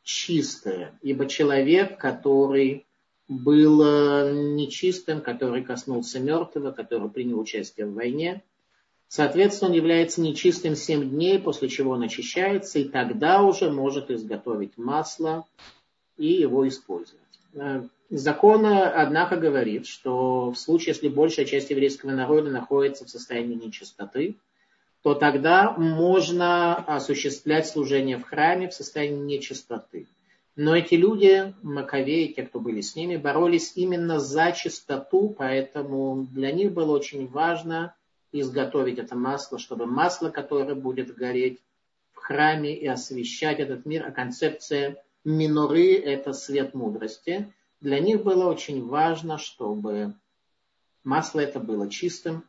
[0.04, 2.84] чистое, ибо человек, который
[3.28, 8.44] был нечистым, который коснулся мертвого, который принял участие в войне,
[9.08, 14.78] соответственно, он является нечистым 7 дней, после чего он очищается, и тогда уже может изготовить
[14.78, 15.46] масло
[16.18, 17.22] и его использовать.
[17.54, 23.56] Э, закон, однако, говорит, что в случае, если большая часть еврейского народа находится в состоянии
[23.56, 24.36] нечистоты,
[25.04, 30.08] то тогда можно осуществлять служение в храме в состоянии нечистоты.
[30.58, 36.52] Но эти люди, Маковеи, те, кто были с ними, боролись именно за чистоту, поэтому для
[36.52, 37.93] них было очень важно
[38.32, 41.60] изготовить это масло, чтобы масло, которое будет гореть
[42.12, 47.54] в храме и освещать этот мир, а концепция миноры– это свет мудрости.
[47.80, 50.15] Для них было очень важно, чтобы
[51.04, 52.43] масло это было чистым.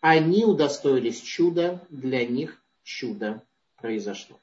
[0.00, 3.42] Они удостоились чуда, для них чудо
[3.80, 4.38] произошло.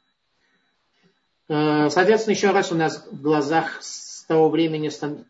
[1.47, 4.89] Э, соответственно, еще раз у нас в глазах с того времени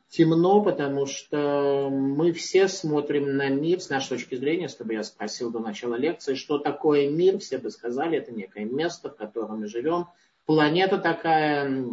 [0.10, 5.04] темно, потому что мы все смотрим на мир с нашей точки зрения, если бы я
[5.04, 9.60] спросил до начала лекции, что такое мир, все бы сказали, это некое место, в котором
[9.60, 10.08] мы живем,
[10.46, 11.84] планета такая,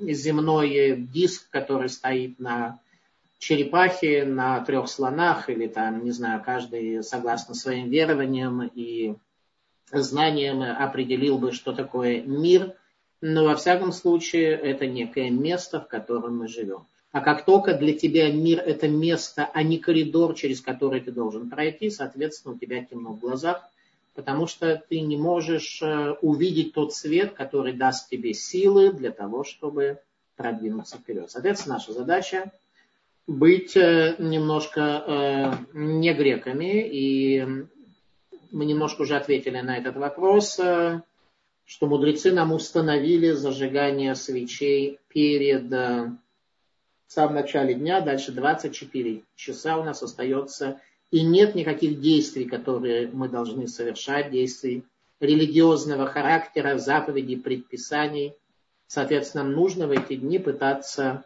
[0.00, 2.78] земной диск, который стоит на
[3.38, 9.16] черепахи на трех слонах, или там, не знаю, каждый согласно своим верованиям и
[9.90, 12.76] знаниям определил бы, что такое мир,
[13.22, 16.84] но во всяком случае это некое место, в котором мы живем.
[17.12, 21.48] А как только для тебя мир– это место, а не коридор, через который ты должен
[21.48, 23.62] пройти, соответственно, у тебя темно в глазах,
[24.14, 29.44] потому что ты не можешь э, увидеть тот свет, который даст тебе силы для того,
[29.44, 29.98] чтобы
[30.36, 31.30] продвинуться вперед.
[31.30, 32.50] Соответственно, наша задача
[33.26, 37.46] быть э, немножко э, не греками, и
[38.50, 40.58] мы немножко уже ответили на этот вопрос,
[41.64, 45.70] что мудрецы нам установили зажигание свечей перед
[47.12, 53.10] в самом начале дня, дальше 24 часа у нас остается, и нет никаких действий, которые
[53.12, 54.84] мы должны совершать, действий
[55.20, 58.34] религиозного характера, заповедей, предписаний.
[58.86, 61.24] Соответственно, нужно в эти дни пытаться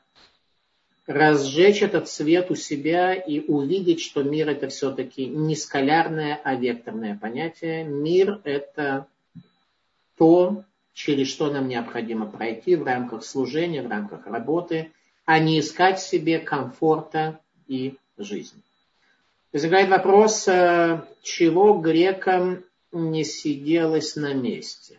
[1.07, 7.17] разжечь этот свет у себя и увидеть, что мир это все-таки не скалярное, а векторное
[7.17, 7.85] понятие.
[7.85, 9.07] Мир это
[10.17, 14.93] то, через что нам необходимо пройти в рамках служения, в рамках работы,
[15.25, 18.63] а не искать себе комфорта и жизни.
[19.53, 24.99] Возникает вопрос, э, чего грекам не сиделось на месте?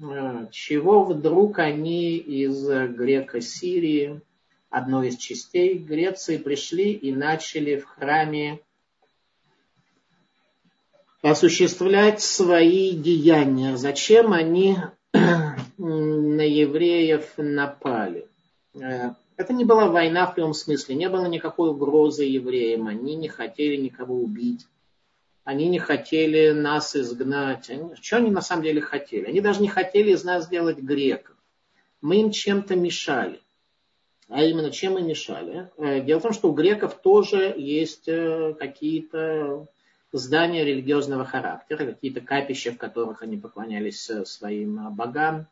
[0.00, 4.20] Э, чего вдруг они из греко-Сирии
[4.72, 8.60] одной из частей Греции, пришли и начали в храме
[11.22, 13.76] осуществлять свои деяния.
[13.76, 14.76] Зачем они
[15.12, 18.26] на евреев напали?
[18.74, 23.28] Э, это не была война в прямом смысле, не было никакой угрозы евреям, они не
[23.28, 24.66] хотели никого убить,
[25.44, 27.70] они не хотели нас изгнать.
[27.70, 29.26] Они, что они на самом деле хотели?
[29.26, 31.36] Они даже не хотели из нас сделать греков.
[32.00, 33.40] Мы им чем-то мешали.
[34.28, 35.70] А именно, чем мы мешали?
[35.76, 39.66] Э, дело в том, что у греков тоже есть э, какие-то
[40.12, 45.46] здания религиозного характера, какие-то капища, в которых они поклонялись э, своим богам.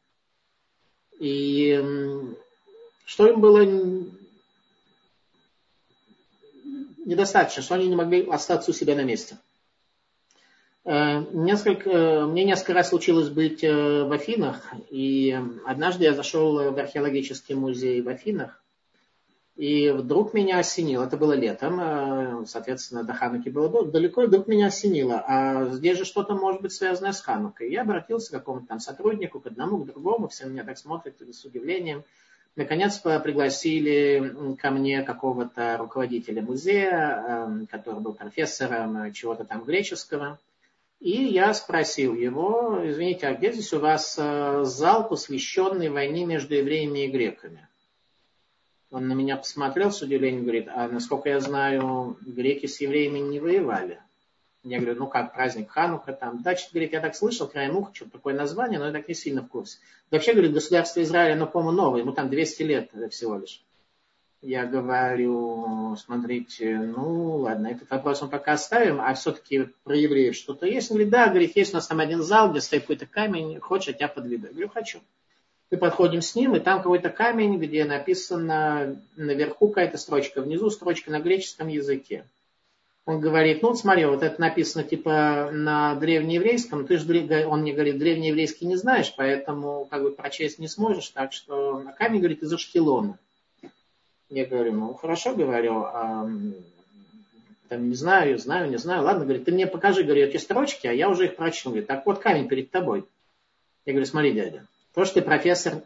[1.18, 1.82] И
[3.04, 3.60] что им было
[7.04, 9.36] недостаточно, что они не могли остаться у себя на месте.
[10.84, 18.00] Несколько, мне несколько раз случилось быть в Афинах, и однажды я зашел в археологический музей
[18.00, 18.59] в Афинах,
[19.60, 24.46] и вдруг меня осенило, это было летом, э, соответственно, до Хануки было далеко, и вдруг
[24.46, 27.70] меня осенило, а здесь же что-то может быть связанное с Ханукой.
[27.70, 31.44] Я обратился к какому-то там сотруднику, к одному, к другому, все меня так смотрят с
[31.44, 32.04] удивлением.
[32.56, 40.38] Наконец пригласили ко мне какого-то руководителя музея, эм, который был профессором чего-то там греческого.
[41.00, 46.54] И я спросил его, извините, а где здесь у вас э, зал, посвященный войне между
[46.54, 47.68] евреями и греками?
[48.90, 53.38] Он на меня посмотрел с удивлением, говорит, а насколько я знаю, греки с евреями не
[53.38, 54.00] воевали.
[54.62, 56.42] Я говорю, ну как, праздник Ханука там.
[56.42, 59.14] Да, что говорит, я так слышал, краем уха, что такое название, но я так не
[59.14, 59.78] сильно в курсе.
[60.10, 63.62] Вообще, говорит, государство Израиля, ну, по-моему, новое, ему там 200 лет всего лишь.
[64.42, 70.66] Я говорю, смотрите, ну ладно, этот вопрос мы пока оставим, а все-таки про евреев что-то
[70.66, 70.90] есть?
[70.90, 73.88] Он говорит, да, говорит, есть у нас там один зал, где стоит какой-то камень, хочешь,
[73.88, 74.46] я тебя подведу?
[74.46, 75.00] Я говорю, хочу.
[75.70, 81.10] Мы подходим с ним, и там какой-то камень, где написано наверху какая-то строчка, внизу строчка
[81.10, 82.24] на греческом языке.
[83.06, 87.98] Он говорит, ну смотри, вот это написано типа на древнееврейском, ты же, он мне говорит,
[87.98, 92.52] древнееврейский не знаешь, поэтому как бы прочесть не сможешь, так что на камень, говорит, из
[92.52, 93.18] Ашкелона.
[94.28, 96.28] Я говорю, ну хорошо, говорю, а,
[97.68, 100.92] там не знаю, знаю, не знаю, ладно, говорит, ты мне покажи, говорю, эти строчки, а
[100.92, 101.70] я уже их прочту.
[101.70, 103.04] Говорит, так вот камень перед тобой.
[103.86, 105.82] Я говорю, смотри, дядя, то, что ты профессор,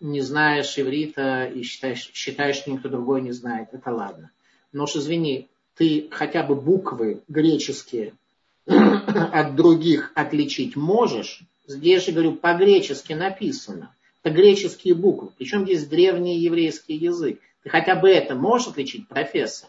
[0.00, 4.30] не знаешь иврита и считаешь, считаешь, что никто другой не знает, это ладно.
[4.72, 8.14] Но уж извини, ты хотя бы буквы греческие
[8.66, 11.42] от других отличить можешь?
[11.66, 13.94] Здесь же, говорю, по-гречески написано.
[14.22, 15.30] Это греческие буквы.
[15.36, 17.40] Причем здесь древний еврейский язык.
[17.62, 19.68] Ты хотя бы это можешь отличить, профессор?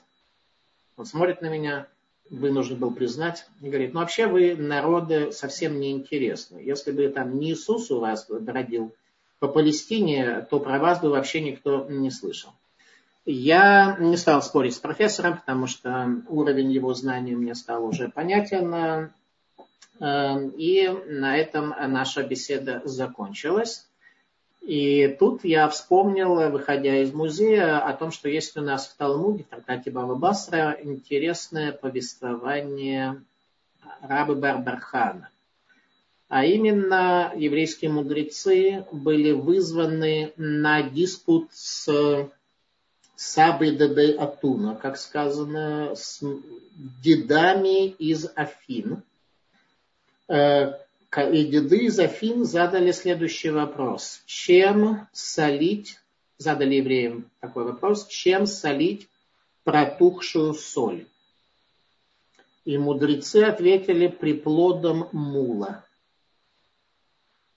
[0.98, 1.88] Он смотрит на меня,
[2.30, 6.58] вынужден был признать, говорит, ну вообще вы народы совсем не интересны.
[6.58, 8.96] Если бы там не Иисус у вас бродил
[9.40, 12.52] по Палестине, то про вас бы вообще никто не слышал.
[13.26, 19.12] Я не стал спорить с профессором, потому что уровень его знаний мне стал уже понятен.
[20.00, 23.88] Э, и на этом наша беседа закончилась.
[24.66, 29.44] И тут я вспомнил, выходя из музея, о том, что есть у нас в Талмуде,
[29.44, 33.22] в трактате Баба Басра, интересное повествование
[34.02, 35.30] рабы Барбархана.
[36.30, 42.28] А именно, еврейские мудрецы были вызваны на диспут с
[43.16, 46.24] Сабы Дебей Атуна, как сказано, с
[47.04, 49.04] дедами из Афин.
[51.18, 54.22] И деды из Афин задали следующий вопрос.
[54.26, 55.98] Чем солить,
[56.38, 59.08] задали евреям такой вопрос, чем солить
[59.64, 61.08] протухшую соль?
[62.66, 65.86] И мудрецы ответили приплодом мула.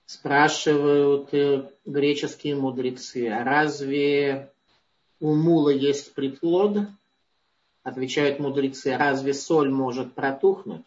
[0.07, 4.53] Спрашивают э, греческие мудрецы, а разве
[5.21, 6.79] у мула есть приплод?
[7.83, 10.87] Отвечают мудрецы, разве соль может протухнуть?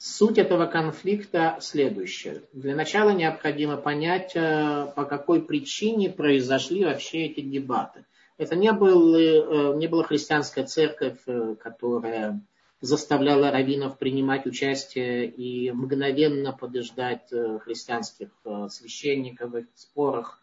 [0.00, 2.42] Суть этого конфликта следующая.
[2.52, 8.04] Для начала необходимо понять, э, по какой причине произошли вообще эти дебаты.
[8.36, 12.40] Это не, был, э, не была христианская церковь, э, которая
[12.80, 17.28] заставляла раввинов принимать участие и мгновенно побеждать
[17.64, 18.28] христианских
[18.70, 20.40] священников в их спорах.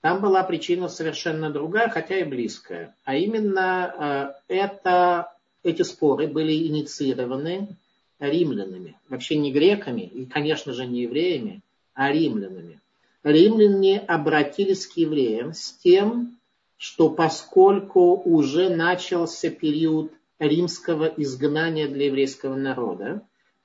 [0.00, 2.96] Там была причина совершенно другая, хотя и близкая.
[3.04, 5.30] А именно это,
[5.62, 7.76] эти споры были инициированы
[8.18, 8.96] римлянами.
[9.08, 11.62] Вообще не греками и, конечно же, не евреями,
[11.94, 12.80] а римлянами.
[13.22, 16.38] Римляне обратились к евреям с тем,
[16.76, 23.22] что поскольку уже начался период римского изгнания для еврейского народа,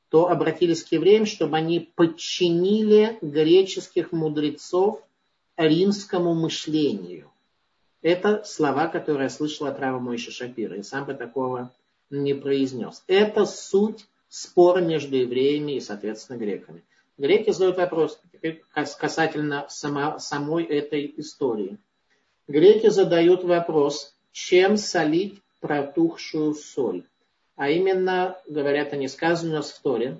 [0.10, 5.02] то обратились к евреям, чтобы они подчинили греческих мудрецов
[5.58, 7.32] римскому мышлению.
[8.02, 11.72] Это слова, которые я слышал от Рава Мойши Шапира, и сам бы такого
[12.10, 13.04] не произнес.
[13.08, 16.84] Это суть споры между евреями и, соответственно, греками.
[17.20, 18.20] Греки задают вопрос
[18.98, 21.78] касательно само, самой этой истории.
[22.48, 27.04] Греки задают вопрос, чем солить протухшую соль.
[27.56, 30.18] А именно, говорят они, сказано в Торе,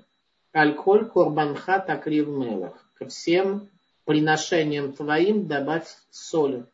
[0.52, 2.88] «Альколь корбанха такрив мелах».
[2.94, 3.68] Ко всем
[4.04, 6.64] приношениям твоим добавь соли.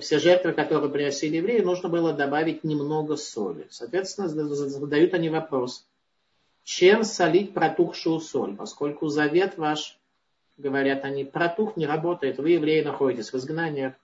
[0.00, 3.66] Все жертвы, которые приносили евреи, нужно было добавить немного соли.
[3.68, 5.86] Соответственно, задают они вопрос,
[6.64, 9.98] чем солить протухшую соль, поскольку завет ваш,
[10.58, 13.94] говорят они, протух не работает, вы, евреи, находитесь в изгнании.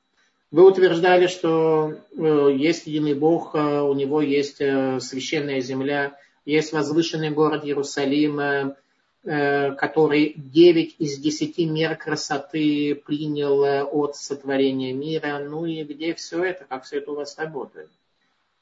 [0.51, 6.73] Вы утверждали, что э, есть единый Бог, э, у него есть э, священная земля, есть
[6.73, 8.75] возвышенный город Иерусалим,
[9.23, 15.39] который 9 из 10 мер красоты принял от сотворения мира.
[15.41, 17.91] Ну и где все это, как все это у вас работает?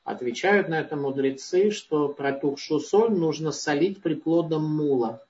[0.06, 5.20] Отвечают на это мудрецы, что протухшую соль нужно солить приплодом мула.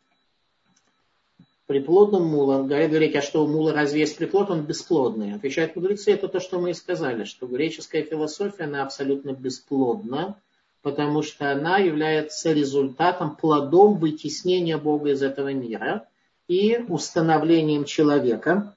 [1.65, 2.63] Приплодом мула.
[2.63, 5.33] Говорят, говорите, а что у мула разве есть приплод, он бесплодный?
[5.33, 10.37] Отвечают мудрецы, это то, что мы и сказали, что греческая философия, она абсолютно бесплодна,
[10.83, 16.07] потому что она является результатом, плодом вытеснения Бога из этого мира
[16.49, 18.77] и установлением человека,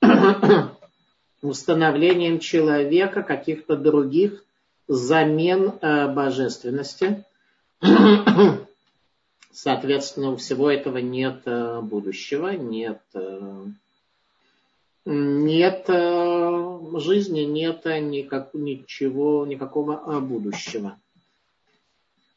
[1.42, 4.45] установлением человека каких-то других
[4.88, 7.24] замен э, божественности.
[9.52, 13.64] Соответственно, у всего этого нет э, будущего, нет, э,
[15.06, 20.98] нет жизни, нет никак, ничего, никакого будущего.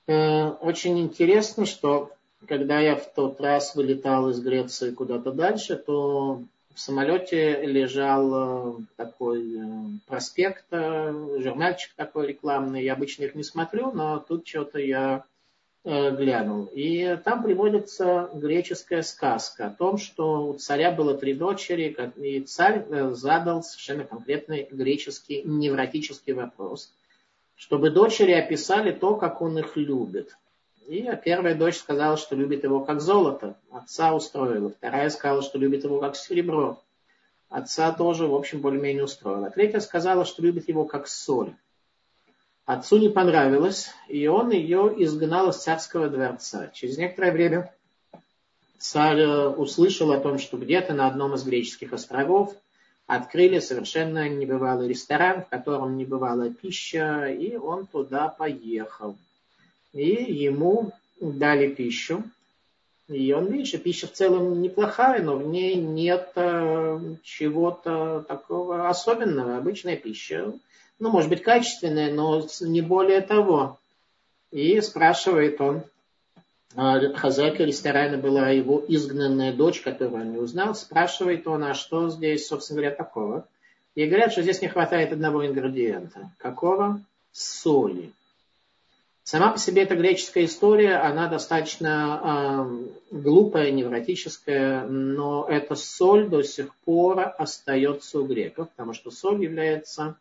[0.07, 2.11] Очень интересно, что
[2.47, 6.43] когда я в тот раз вылетал из Греции куда-то дальше, то
[6.79, 9.63] в самолете лежал э, такой э,
[10.07, 12.85] проспект, э, журнальчик такой рекламный.
[12.85, 15.25] Я обычно их не смотрю, но тут что-то я
[15.83, 16.69] глянул.
[16.73, 22.85] И там приводится греческая сказка о том, что у царя было три дочери, и царь
[23.13, 26.93] задал совершенно конкретный греческий невротический вопрос,
[27.55, 30.37] чтобы дочери описали то, как он их любит.
[30.89, 33.55] И первая дочь сказала, что любит его как золото.
[33.69, 34.71] Отца устроила.
[34.71, 36.81] Вторая сказала, что любит его как серебро.
[37.47, 39.51] Отца тоже, в общем, более-менее устроила.
[39.51, 41.53] Третья сказала, что любит его как соль.
[42.65, 46.71] Отцу не понравилось, и он ее изгнал из царского дворца.
[46.73, 47.71] Через некоторое время
[48.79, 52.55] царь э, услышал о том, что где-то на одном из греческих островов
[53.05, 59.15] открыли совершенно небывалый ресторан, в котором не бывала пища, и он туда поехал
[59.93, 62.23] и ему дали пищу.
[63.07, 68.87] И он видит, что пища в целом неплохая, но в ней нет э, чего-то такого
[68.87, 69.57] особенного.
[69.57, 70.53] Обычная пища,
[70.99, 73.79] ну, может быть, качественная, но не более того.
[74.51, 75.83] И спрашивает он,
[76.75, 80.75] а хозяйка ресторана была его изгнанная дочь, которую он не узнал.
[80.75, 83.47] Спрашивает он, а что здесь, собственно говоря, такого?
[83.95, 86.29] И говорят, что здесь не хватает одного ингредиента.
[86.37, 87.01] Какого?
[87.31, 88.11] Соли.
[89.31, 96.41] Сама по себе эта греческая история, она достаточно э, глупая, невротическая, но эта соль до
[96.41, 100.15] сих пор остается у греков, потому что соль является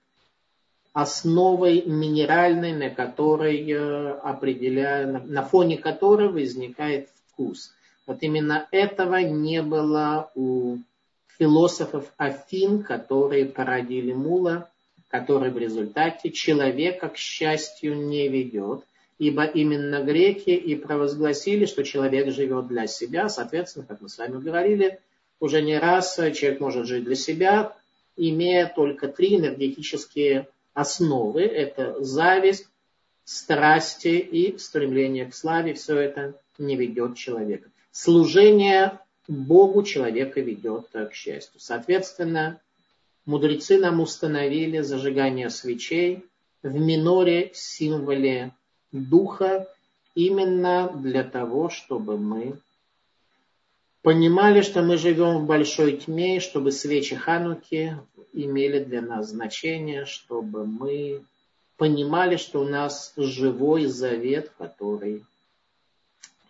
[0.93, 7.73] основой минеральной, на которой э, определяю, на фоне которой возникает вкус.
[8.07, 10.77] Вот именно этого не было у
[11.39, 14.69] философов Афин, которые породили Мула,
[15.09, 18.85] который в результате человека к счастью не ведет,
[19.19, 24.41] ибо именно греки и провозгласили, что человек живет для себя, соответственно, как мы с вами
[24.41, 25.01] говорили,
[25.41, 27.77] уже не раз человек может жить для себя,
[28.17, 31.43] имея только три энергетические основы.
[31.43, 32.69] Это зависть,
[33.25, 35.75] страсти и стремление к славе.
[35.75, 37.71] Все это не ведет человека.
[37.91, 41.61] Служение Богу человека ведет к счастью.
[41.61, 42.61] Соответственно,
[43.27, 46.25] мудрецы нам установили зажигание свечей
[46.63, 48.53] в миноре символе
[48.93, 49.69] духа
[50.15, 52.59] именно для того, чтобы мы
[54.03, 57.99] понимали, что мы живем в большой тьме, чтобы свечи Хануки
[58.33, 61.23] имели для нас значение, чтобы мы
[61.77, 65.25] понимали, что у нас живой завет, который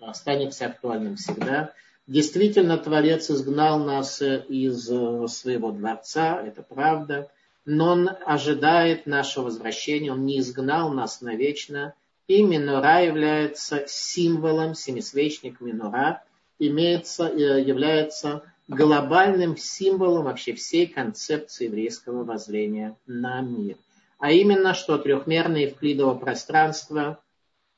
[0.01, 1.73] останется актуальным всегда.
[2.07, 7.31] Действительно, Творец изгнал нас из своего дворца, это правда,
[7.67, 11.93] но Он ожидает нашего возвращения, Он не изгнал нас навечно,
[12.29, 16.23] и минора является символом, семисвечник минора,
[16.59, 23.77] имеется, э, является глобальным символом вообще всей концепции еврейского воззрения на мир.
[24.19, 27.19] А именно, что трехмерное евклидово пространство,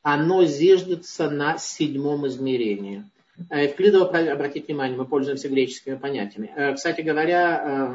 [0.03, 3.05] оно зиждется на седьмом измерении.
[3.51, 6.53] Э, евклидово, обратите внимание, мы пользуемся греческими понятиями.
[6.57, 7.95] Э, кстати говоря,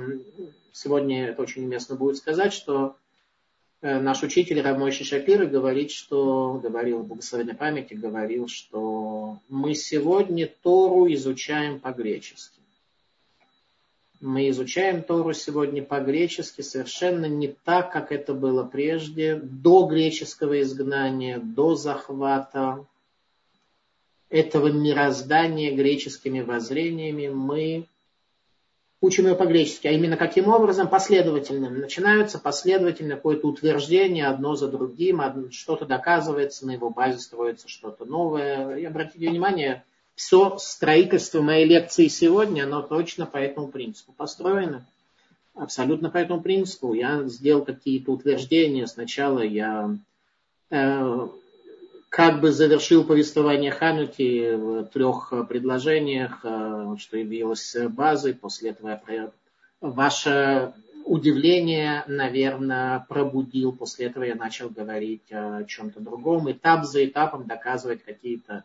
[0.71, 2.95] сегодня это очень уместно будет сказать, что
[3.81, 11.11] наш учитель Рамойши Шапира говорит, что, говорил в благословенной памяти, говорил, что мы сегодня Тору
[11.13, 12.59] изучаем по-гречески.
[14.21, 21.37] Мы изучаем Тору сегодня по-гречески совершенно не так, как это было прежде, до греческого изгнания,
[21.37, 22.85] до захвата
[24.29, 27.27] этого мироздания греческими воззрениями.
[27.27, 27.87] Мы
[29.05, 31.79] учим ее по-гречески, а именно каким образом последовательным.
[31.79, 38.77] Начинаются последовательно какое-то утверждение одно за другим, что-то доказывается, на его базе строится что-то новое.
[38.77, 39.83] И обратите внимание,
[40.15, 44.85] все строительство моей лекции сегодня, оно точно по этому принципу построено.
[45.53, 46.93] Абсолютно по этому принципу.
[46.93, 48.87] Я сделал какие-то утверждения.
[48.87, 49.95] Сначала я
[50.69, 51.27] э,
[52.15, 58.33] как бы завершил повествование Хануки в трех предложениях, э, что явилось базой.
[58.33, 59.31] После этого я
[59.81, 63.73] ваше удивление, наверное, пробудил.
[63.73, 68.63] После этого я начал говорить о чем-то другом, этап за этапом доказывать какие-то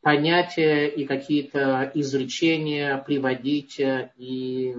[0.00, 3.80] понятия и какие-то изречения, приводить
[4.16, 4.76] и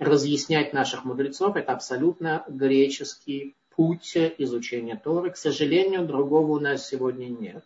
[0.00, 1.54] разъяснять наших мудрецов.
[1.54, 5.30] Это абсолютно греческий путь изучения Торы.
[5.30, 7.64] К сожалению, другого у нас сегодня нет.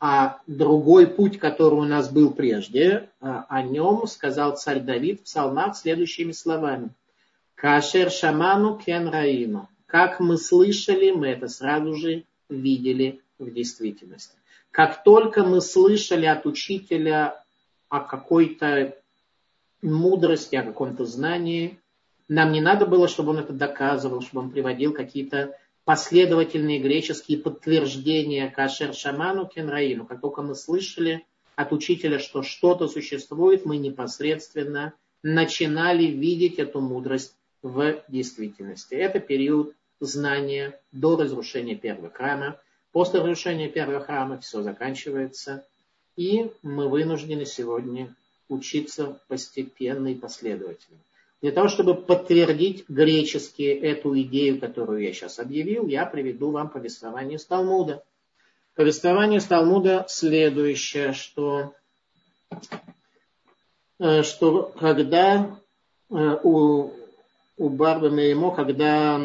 [0.00, 5.24] А другой путь, который у нас был прежде, а, о нем сказал царь Давид в
[5.24, 6.90] псалмах следующими словами.
[7.54, 9.68] Кашер шаману кен раину.
[9.86, 14.36] Как мы слышали, мы это сразу же видели в действительности.
[14.70, 17.42] Как только мы слышали от учителя
[17.88, 18.96] о какой-то
[19.82, 21.78] мудрости, о каком-то знании,
[22.28, 28.48] нам не надо было, чтобы он это доказывал, чтобы он приводил какие-то последовательные греческие подтверждения
[28.50, 30.06] кашер шаману кенраину.
[30.06, 37.34] Как только мы слышали от учителя, что что-то существует, мы непосредственно начинали видеть эту мудрость
[37.62, 38.94] в действительности.
[38.94, 42.58] Это период знания до разрушения первого храма.
[42.92, 45.66] После разрушения первого храма все заканчивается.
[46.16, 48.14] И мы вынуждены сегодня
[48.48, 50.98] учиться постепенно и последовательно.
[51.44, 57.38] Для того, чтобы подтвердить гречески эту идею, которую я сейчас объявил, я приведу вам повествование
[57.38, 58.02] из.
[58.74, 61.74] Повествование из следующее, что,
[63.98, 65.58] э, что когда
[66.08, 66.92] э, у,
[67.58, 69.18] у Барбы Меримо, когда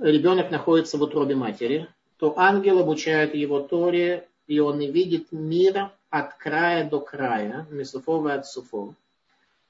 [0.00, 1.86] ребенок находится в утробе матери,
[2.18, 8.34] то ангел обучает его Торе, и он не видит мира от края до края, месуфова
[8.34, 8.96] от суфов.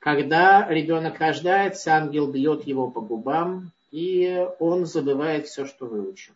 [0.06, 6.32] Когда ребенок рождается, ангел бьет его по губам, и он забывает все, что выучил.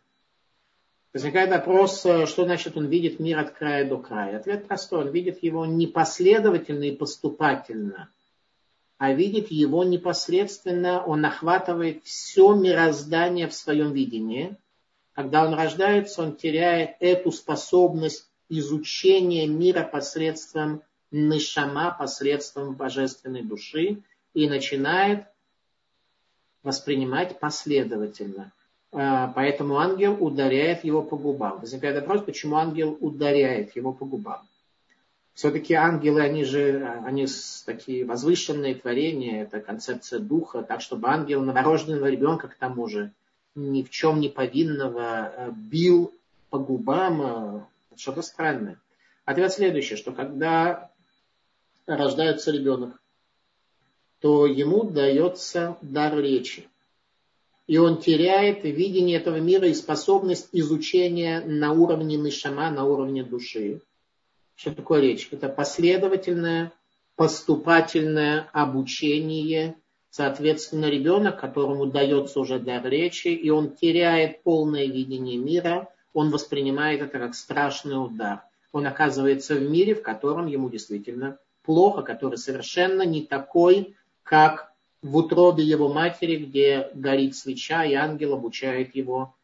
[1.15, 4.39] Возникает вопрос, что значит он видит мир от края до края.
[4.39, 5.03] Ответ простой.
[5.03, 8.09] Он видит его непоследовательно и поступательно,
[8.99, 14.57] а видит его непосредственно, он охватывает все мироздание в своем видении.
[15.15, 23.99] Когда он рождается, он теряет эту способность изучения мира посредством нишама посредством божественной души
[24.35, 25.25] и начинает
[26.63, 28.53] воспринимать последовательно.
[28.91, 31.61] Поэтому ангел ударяет его по губам.
[31.61, 34.41] Возникает вопрос, почему ангел ударяет его по губам.
[35.35, 37.27] Все-таки ангелы, они же, они
[37.65, 43.13] такие возвышенные творения, это концепция духа, так чтобы ангел новорожденного ребенка к тому же
[43.55, 46.13] ни в чем не повинного э, бил
[46.51, 47.61] по губам, э,
[47.97, 48.79] что-то странное.
[49.25, 50.90] Ответ следующий, что когда
[51.97, 53.01] рождается ребенок,
[54.21, 56.69] то ему дается дар речи.
[57.67, 63.81] И он теряет видение этого мира и способность изучения на уровне нишама, на уровне души.
[64.57, 65.29] Что такое речь?
[65.31, 66.73] Это последовательное,
[67.15, 69.77] поступательное обучение.
[70.11, 77.01] Соответственно, ребенок, которому дается уже дар речи, и он теряет полное видение мира, он воспринимает
[77.01, 78.43] это как страшный удар.
[78.73, 85.17] Он оказывается в мире, в котором ему действительно плохо, который совершенно не такой, как в
[85.17, 89.35] утробе его матери, где горит свеча, и ангел обучает его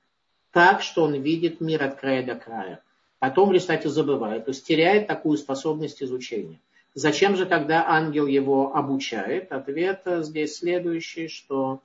[0.53, 2.83] так, что он видит мир от края до края
[3.19, 6.61] потом результате забывает, то есть теряет такую способность изучения.
[6.95, 9.53] Зачем же тогда ангел его обучает?
[9.53, 11.81] Ответ здесь следующий, что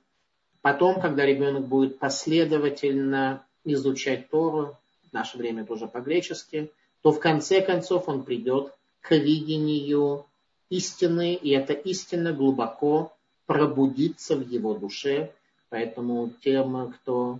[0.62, 4.78] потом, когда ребенок будет последовательно изучать Тору,
[5.10, 6.70] в наше время тоже по-гречески,
[7.02, 8.72] то в конце концов он придет
[9.02, 10.24] к видению
[10.70, 13.12] истины, и эта истина глубоко
[13.46, 15.32] пробудится в его душе.
[15.68, 17.38] Поэтому тем, кто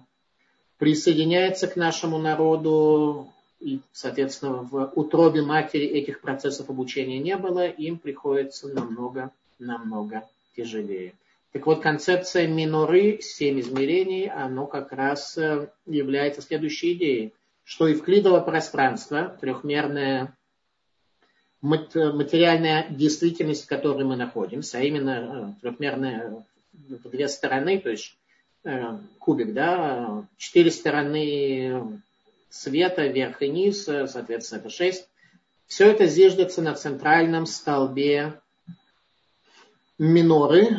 [0.78, 3.28] присоединяется к нашему народу,
[3.60, 11.14] и, соответственно, в утробе матери этих процессов обучения не было, им приходится намного, намного тяжелее.
[11.52, 18.40] Так вот, концепция миноры, семь измерений, оно как раз э, является следующей идеей, что евклидово
[18.40, 20.34] пространство, трехмерная
[21.62, 28.16] материальная действительность, в которой мы находимся, а именно э, трехмерная две стороны, то есть
[28.64, 32.02] э, кубик, да, четыре стороны
[32.50, 35.08] света, вверх и низ, соответственно, это 6.
[35.66, 38.34] Все это зиждется на центральном столбе
[39.98, 40.78] миноры,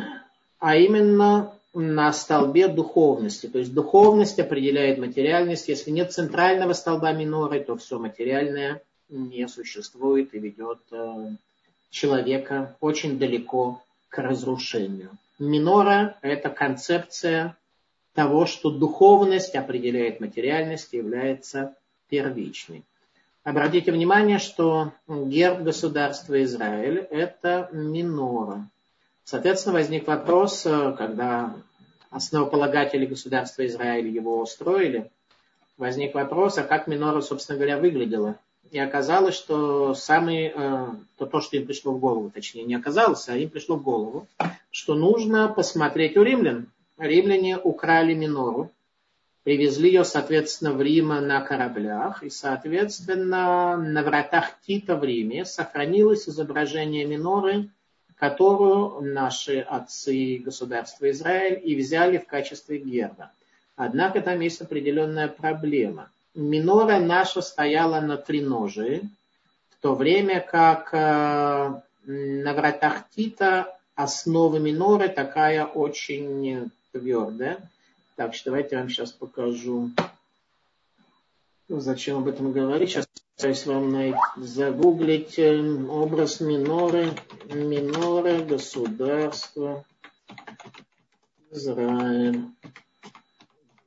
[0.58, 3.46] а именно на столбе духовности.
[3.48, 5.68] То есть духовность определяет материальность.
[5.68, 11.30] Если нет центрального столба миноры, то все материальное не существует и ведет э,
[11.90, 15.10] человека очень далеко к разрушению.
[15.38, 17.56] Минора– это концепция
[18.14, 21.74] того, что духовность определяет материальность и является
[22.08, 22.84] первичной.
[23.42, 28.68] Обратите внимание, что герб государства Израиль– это минора.
[29.24, 31.54] Соответственно, возник вопрос, когда
[32.10, 35.10] основополагатели государства Израиль его строили,
[35.76, 38.38] возник вопрос, а как минора, собственно говоря, выглядела.
[38.70, 40.86] И оказалось, что самый, э,
[41.16, 44.26] то, то, что им пришло в голову, точнее не оказалось, а им пришло в голову,
[44.70, 46.66] что нужно посмотреть у римлян,
[46.98, 48.70] римляне украли минору,
[49.44, 56.28] привезли ее, соответственно, в Рим на кораблях, и, соответственно, на вратах Тита в Риме сохранилось
[56.28, 57.68] изображение миноры,
[58.16, 63.30] которую наши отцы государства Израиль и взяли в качестве герба.
[63.76, 66.10] Однако там есть определенная проблема.
[66.34, 69.08] Минора наша стояла на треножии,
[69.70, 77.70] в то время как э, на вратах Тита основа миноры такая очень твердая.
[78.16, 79.90] Так что давайте я вам сейчас покажу.
[81.68, 82.90] Ну, зачем об этом говорить?
[82.90, 85.56] Сейчас пытаюсь вам найти, загуглить э,
[85.88, 87.12] образ миноры,
[87.46, 89.84] миноры, государство,
[91.52, 92.42] Израиль.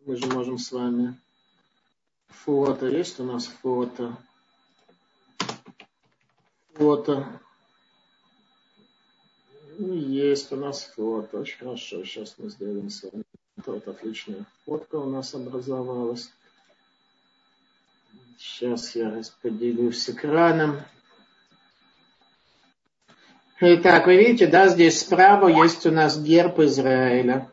[0.06, 1.18] Мы же можем с вами
[2.46, 2.88] фото.
[2.88, 4.16] Есть у нас фото?
[6.74, 7.40] Фото.
[9.78, 11.40] Ну, есть у нас фото.
[11.40, 12.04] Очень хорошо.
[12.04, 13.24] Сейчас мы сделаем с вами.
[13.66, 16.32] Вот отличная фотка у нас образовалась.
[18.38, 20.82] Сейчас я поделюсь экраном.
[23.60, 27.52] Итак, вы видите, да, здесь справа есть у нас герб Израиля.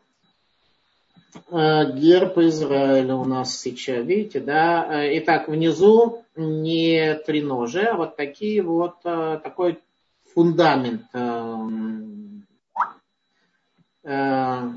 [1.51, 4.89] А, герб Израиля у нас сейчас, видите, да.
[5.19, 9.79] Итак, внизу не треножие, а вот такие вот, а, такой
[10.35, 11.05] фундамент
[14.05, 14.69] Э,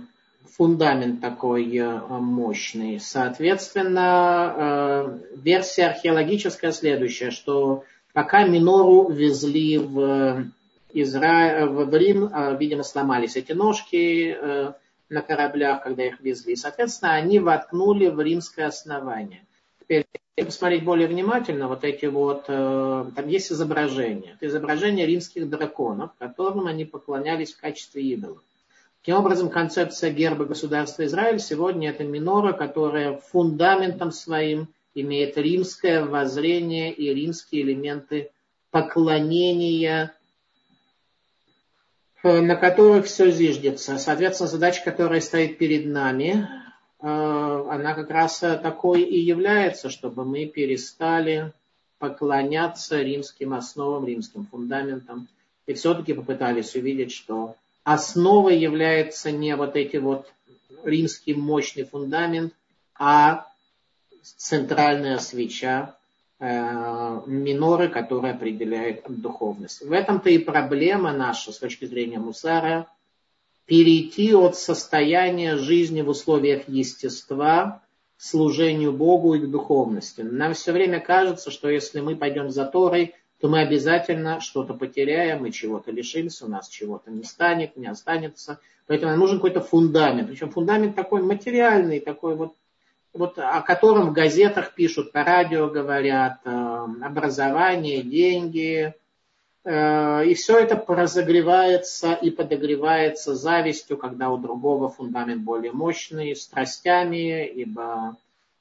[0.56, 3.00] фундамент такой э, мощный.
[3.00, 7.84] Соответственно, э, версия археологическая следующая, что
[8.14, 10.46] пока Минору везли в,
[10.94, 11.68] Изра...
[11.68, 14.36] в Рим, видимо, сломались эти ножки
[15.10, 16.56] на кораблях, когда их везли.
[16.56, 19.46] Соответственно, они воткнули в римское основание.
[19.80, 20.06] Теперь,
[20.36, 24.34] если посмотреть более внимательно, вот эти вот, там есть изображения.
[24.34, 28.42] Это изображение римских драконов, которым они поклонялись в качестве идолов
[29.08, 36.92] Таким образом, концепция герба государства Израиль сегодня это минора, которая фундаментом своим имеет римское воззрение
[36.92, 38.32] и римские элементы
[38.70, 40.17] поклонения, э,
[42.42, 43.98] на которых все зиждется.
[43.98, 46.48] Соответственно, задача, которая стоит перед нами,
[47.02, 51.54] э, она как раз такой и является, чтобы мы перестали
[52.00, 55.28] поклоняться римским основам, римским фундаментам,
[55.66, 60.32] и все-таки попытались увидеть, что основой является не вот эти вот
[60.84, 62.54] римский мощный фундамент,
[62.96, 63.48] а
[64.22, 65.97] центральная свеча э,
[66.40, 69.82] миноры, которая определяет духовность.
[69.82, 72.88] В этом-то и проблема наша с точки зрения мусара,
[73.66, 77.82] перейти от состояния жизни в условиях естества
[78.18, 80.22] к служению Богу и к духовности.
[80.22, 85.42] Нам все время кажется, что если мы пойдем за Торой, то мы обязательно что-то потеряем,
[85.42, 88.60] мы чего-то лишимся, у нас чего-то не станет, не останется.
[88.88, 90.30] Поэтому нам нужен какой-то фундамент.
[90.30, 92.54] Причем фундамент такой материальный, такой вот
[93.18, 96.50] вот о котором в газетах пишут, по радио говорят, э,
[97.02, 98.94] образование, деньги.
[99.64, 107.46] Э, и все это разогревается и подогревается завистью, когда у другого фундамент более мощный, страстями,
[107.48, 108.18] ибо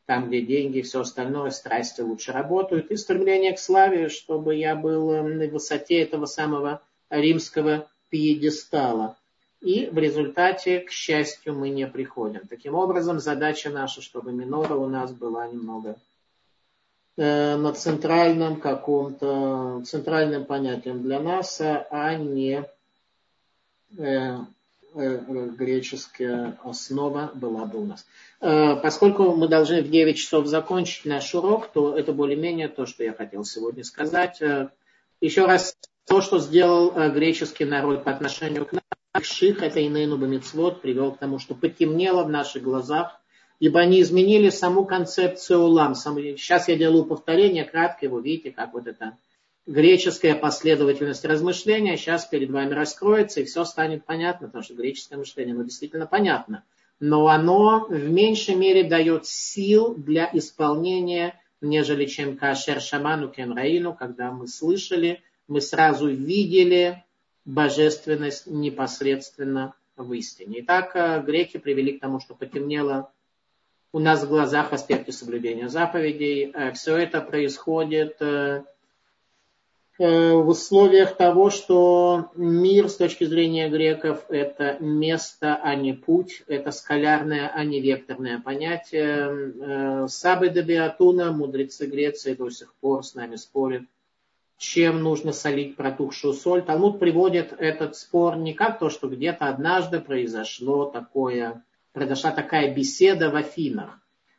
[0.07, 2.91] там, где деньги и все остальное, страсти лучше работают.
[2.91, 6.81] И стремление к славе, чтобы я был на высоте этого самого
[7.11, 9.17] римского пьедестала.
[9.67, 12.43] И в результате, к счастью, мы не приходим.
[12.49, 15.97] Таким образом, задача наша, чтобы минора у нас была немного
[17.17, 22.65] э, на центральном каком-то, центральным понятием для нас, а не
[23.99, 24.39] э,
[24.95, 25.19] э,
[25.59, 28.07] греческая основа была бы у нас.
[28.41, 33.03] Э, поскольку мы должны в 9 часов закончить наш урок, то это более-менее то, что
[33.03, 34.41] я хотел сегодня сказать.
[34.41, 34.69] Э,
[35.21, 38.83] еще раз, то, что сделал э, греческий народ по отношению к нам,
[39.23, 43.21] Ших это Инейну Бамицвод привел к тому, что потемнело в наших глазах,
[43.61, 45.95] ибо они изменили саму концепцию улам.
[45.95, 49.17] Сейчас я делаю повторение, кратко вы видите, как вот это
[49.67, 55.55] греческая последовательность размышления сейчас перед вами раскроется, и все станет понятно, потому что греческое мышление,
[55.55, 56.65] оно действительно понятно.
[57.01, 64.31] Но оно в меньшей мере дает сил для исполнения, нежели чем Кашер Шаману Кенраину, когда
[64.31, 67.05] мы слышали, мы сразу видели,
[67.47, 70.61] божественность непосредственно в истине.
[70.61, 73.11] Итак, э, греки привели к тому, что потемнело
[73.93, 76.51] у нас в глазах в аспекте соблюдения заповедей.
[76.53, 78.65] Э, Все это происходит э,
[79.99, 86.71] в условиях того, что мир с точки зрения греков это место, а не путь, это
[86.71, 90.07] скалярное, а не векторное понятие.
[90.09, 93.85] Сабы де Биатуна, мудрецы Греции, до сих пор с нами спорят,
[94.59, 96.63] чем нужно солить протухшую соль.
[96.63, 103.31] Талмуд приводит этот спор не как то, что где-то однажды произошло такое, произошла такая беседа
[103.31, 103.99] в Афинах.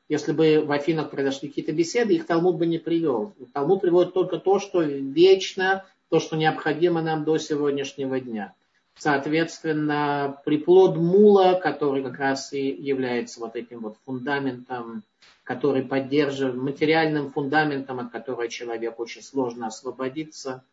[0.09, 3.33] Если бы в Афинах произошли какие-то беседы, их Талмуд бы не привел.
[3.53, 8.53] Талмуд приводит только то, что вечно, то, что необходимо нам до сегодняшнего дня.
[8.97, 15.03] Соответственно, приплод мула, который как раз и является вот этим вот фундаментом
[15.47, 20.65] который поддерживает материальным фундаментом, от которого человек очень сложно освободиться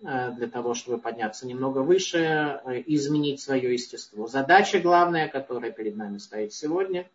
[0.00, 4.26] э, для того, чтобы подняться немного выше, э, изменить свое естество.
[4.26, 7.08] Задача главная, которая перед нами стоит сегодня,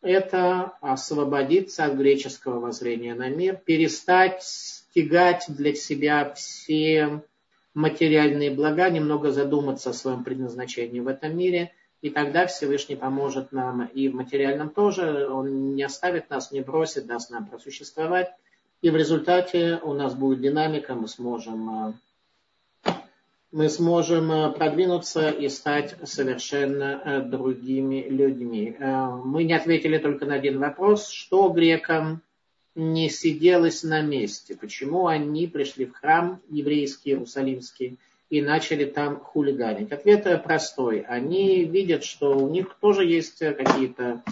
[0.00, 7.22] это освободиться от греческого воззрения на мир, перестать стягать для себя все
[7.72, 11.70] материальные блага, немного задуматься о своем предназначении в этом мире–
[12.02, 15.28] и тогда Всевышний поможет нам и в материальном тоже.
[15.28, 18.28] Он не оставит нас, не бросит, даст нам просуществовать.
[18.82, 21.94] И в результате у нас будет динамика, мы сможем,
[22.84, 22.92] э,
[23.52, 28.76] мы сможем э, продвинуться и стать совершенно э, другими людьми.
[29.24, 32.20] Мы не ответили только на один вопрос, что грекам
[32.74, 37.98] не сиделось на месте, почему они пришли в храм еврейский, иерусалимский,
[38.32, 39.92] и начали там хулиганить?
[39.92, 41.00] Ответ простой.
[41.06, 44.22] Они видят, что у них тоже есть какие-то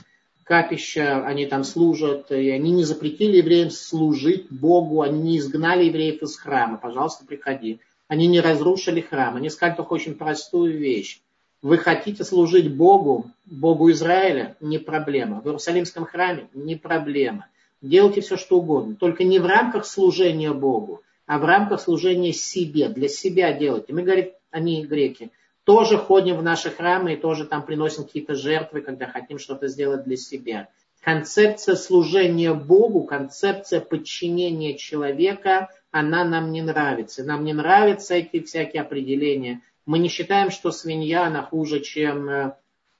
[0.42, 6.22] капища, они там служат, и они не запретили евреям служить Богу, они не изгнали евреев
[6.22, 6.78] из храма.
[6.78, 7.80] Пожалуйста, приходи.
[8.09, 9.36] Они не разрушили храм.
[9.36, 11.20] Они сказали только очень простую вещь.
[11.61, 15.42] Вы хотите служить Богу, Богу Израиля, не проблема.
[15.42, 17.48] В Иерусалимском храме не проблема.
[17.82, 18.96] Делайте все, что угодно.
[18.96, 23.84] Только не в рамках служения Богу, а в рамках служения себе, для себя делать.
[23.86, 25.30] И мы, говорим, они греки,
[25.62, 30.02] тоже ходим в наши храмы и тоже там приносим какие-то жертвы, когда хотим что-то сделать
[30.02, 30.70] для себя.
[31.00, 37.22] Концепция служения Богу, концепция подчинения человека, она нам не нравится.
[37.22, 39.60] Нам не нравятся эти всякие определения.
[39.86, 42.54] Мы не считаем, что свинья, она хуже, чем э,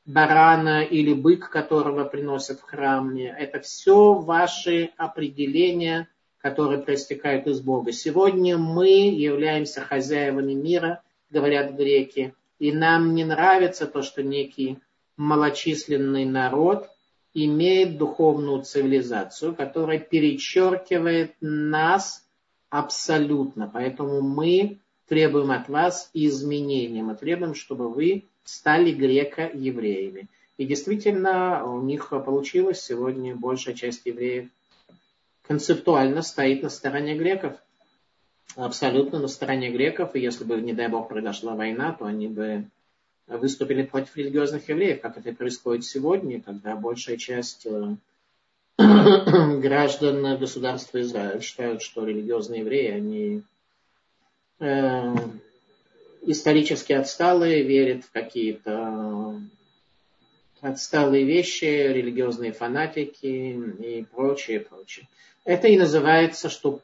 [0.07, 3.35] барана или бык, которого приносят в храме.
[3.37, 6.07] Это все ваши определения,
[6.43, 7.93] которые проистекают из Бога.
[7.93, 14.79] Сегодня мы являемся хозяевами мира, говорят греки, и нам не нравится то, что некий
[15.17, 16.89] малочисленный народ
[17.35, 22.27] имеет духовную цивилизацию, которая перечеркивает нас
[22.71, 23.71] абсолютно.
[23.73, 24.79] Поэтому мы
[25.09, 27.03] требуем от вас изменения.
[27.03, 30.29] Мы требуем, чтобы вы стали греко-евреями.
[30.57, 34.49] И действительно, у них получилось сегодня большая часть евреев
[35.51, 37.57] концептуально стоит на стороне греков.
[38.55, 40.15] Абсолютно на стороне греков.
[40.15, 42.67] И если бы, не дай бог, произошла война, то они бы
[43.27, 47.97] выступили против религиозных евреев, как это происходит сегодня, когда большая часть э,
[48.79, 53.43] граждан государства Израиль считают, что религиозные евреи, они
[54.61, 55.15] э,
[56.23, 59.35] исторически отсталые, верят в какие-то
[60.61, 65.09] отсталые вещи, религиозные фанатики и прочее, прочее.
[65.45, 66.81] Это и называется, что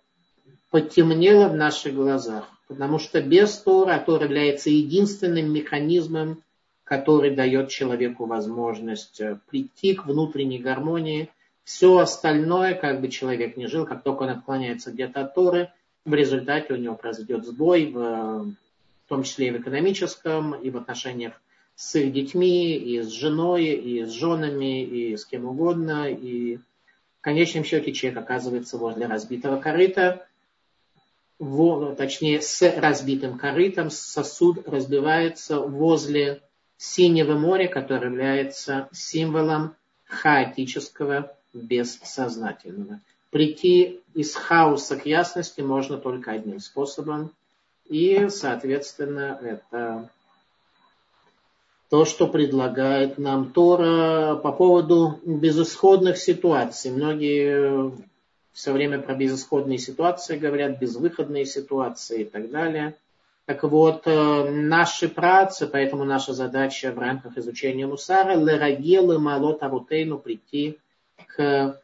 [0.71, 2.49] потемнело в наших глазах.
[2.69, 6.43] Потому что без Тора, Тора является единственным механизмом,
[6.85, 11.31] который дает человеку возможность э, прийти к внутренней гармонии.
[11.65, 15.71] Все остальное, как бы человек не жил, как только он отклоняется где-то от Торы,
[16.05, 20.77] в результате у него произойдет сбой, в, в том числе и в экономическом, и в
[20.77, 21.41] отношениях
[21.77, 26.11] с детьми, и с женой, и с женами, и с кем угодно.
[26.11, 30.27] И в конечном счете человек оказывается возле разбитого корыта,
[31.39, 36.41] точнее с разбитым корытом, сосуд разбивается возле
[36.79, 39.75] синего моря, которое является символом
[40.07, 43.01] хаотического бессознательного.
[43.31, 47.33] Прийти из хаоса к ясности можно только одним способом.
[47.87, 50.09] И, соответственно, это
[51.89, 56.91] то, что предлагает нам Тора по поводу безысходных ситуаций.
[56.91, 57.93] Многие
[58.53, 62.95] все время про безысходные ситуации говорят, безвыходные ситуации и так далее.
[63.45, 70.19] Так вот, э, наши працы, поэтому наша задача в рамках изучения Мусара, лерагелы малот арутейну
[70.19, 70.79] прийти
[71.29, 71.81] к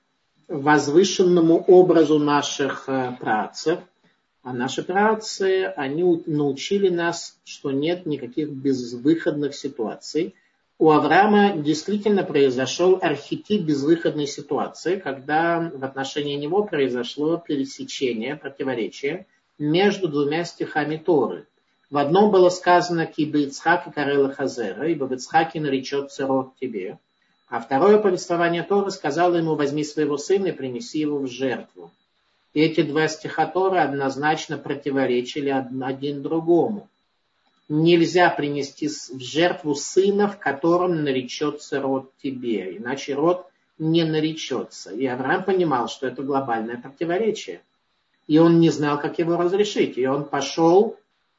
[0.49, 3.79] возвышенному образу наших э, працев.
[4.43, 10.35] А наши працы, они научили нас, что нет никаких безвыходных ситуаций
[10.83, 19.27] у Авраама действительно произошел архетип безвыходной ситуации, когда в отношении него произошло пересечение, противоречие
[19.61, 21.47] между двумя стихами Торы.
[21.89, 26.99] В одном было сказано «Кибы Ицхак и Карела Хазера», ибо в Ицхаке наречется род тебе.
[27.49, 31.93] А второе повествование Торы сказало ему «Возьми своего сына и принеси его в жертву».
[32.55, 36.89] Эти два стиха однозначно противоречили один другому
[37.73, 43.47] нельзя принести в жертву сына, в котором наречется род тебе, иначе род
[43.79, 44.93] не наречется.
[44.93, 47.63] И Авраам понимал, что это глобальное противоречие.
[48.27, 49.97] И он не знал, как его разрешить.
[49.97, 50.97] И он пошел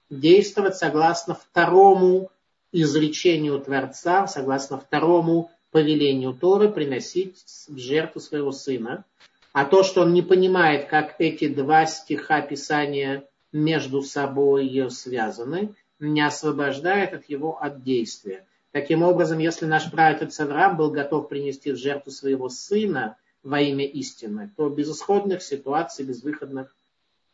[0.09, 2.30] действовать согласно второму
[2.72, 7.38] изречению Творца, согласно второму повелению Торы, приносить
[7.68, 9.05] в жертву своего сына.
[9.54, 16.22] А то, что он не понимает, как эти два стиха Писания между собой связаны, не
[16.22, 18.47] освобождает от его от действия.
[18.72, 23.86] Таким образом, если наш праотец Авраам был готов принести в жертву своего сына во имя
[23.86, 26.76] истины, то безысходных ситуаций, безвыходных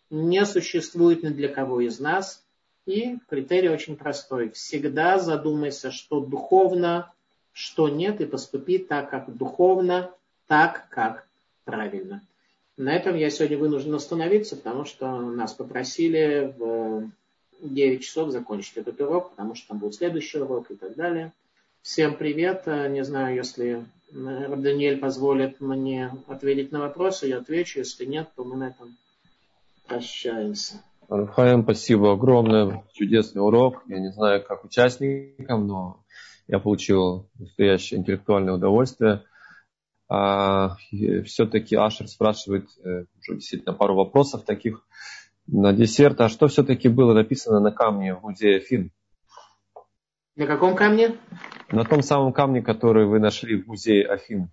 [0.09, 2.43] не существует ни для кого из нас.
[2.85, 4.49] И критерий очень простой.
[4.49, 7.13] Всегда задумайся, что духовно,
[7.53, 10.11] что нет, и поступи так, как духовно,
[10.47, 11.28] так, как
[11.69, 12.21] правильно.
[12.77, 17.09] На этом я сегодня вынужден остановиться, потому что нас попросили в
[17.61, 21.31] 9 часов закончить этот урок, потому что там будет следующий урок и так далее.
[21.81, 22.65] Всем привет.
[22.65, 27.79] Не знаю, если Даниэль позволит мне ответить на вопросы, я отвечу.
[27.79, 28.97] Если нет, то мы на этом
[29.87, 30.81] прощаемся.
[31.09, 32.83] Рафаэль, спасибо огромное.
[32.93, 33.83] Чудесный урок.
[33.87, 35.99] Я не знаю, как участникам, но
[36.47, 39.23] я получил настоящее интеллектуальное удовольствие.
[40.09, 40.75] А,
[41.25, 44.83] все-таки Ашер спрашивает э, уже действительно пару вопросов таких
[45.45, 46.19] на десерт.
[46.21, 48.91] А что все-таки было написано на камне в музее Афин?
[50.35, 51.15] На каком камне?
[51.71, 54.49] На том самом камне, который вы нашли в музее Афин.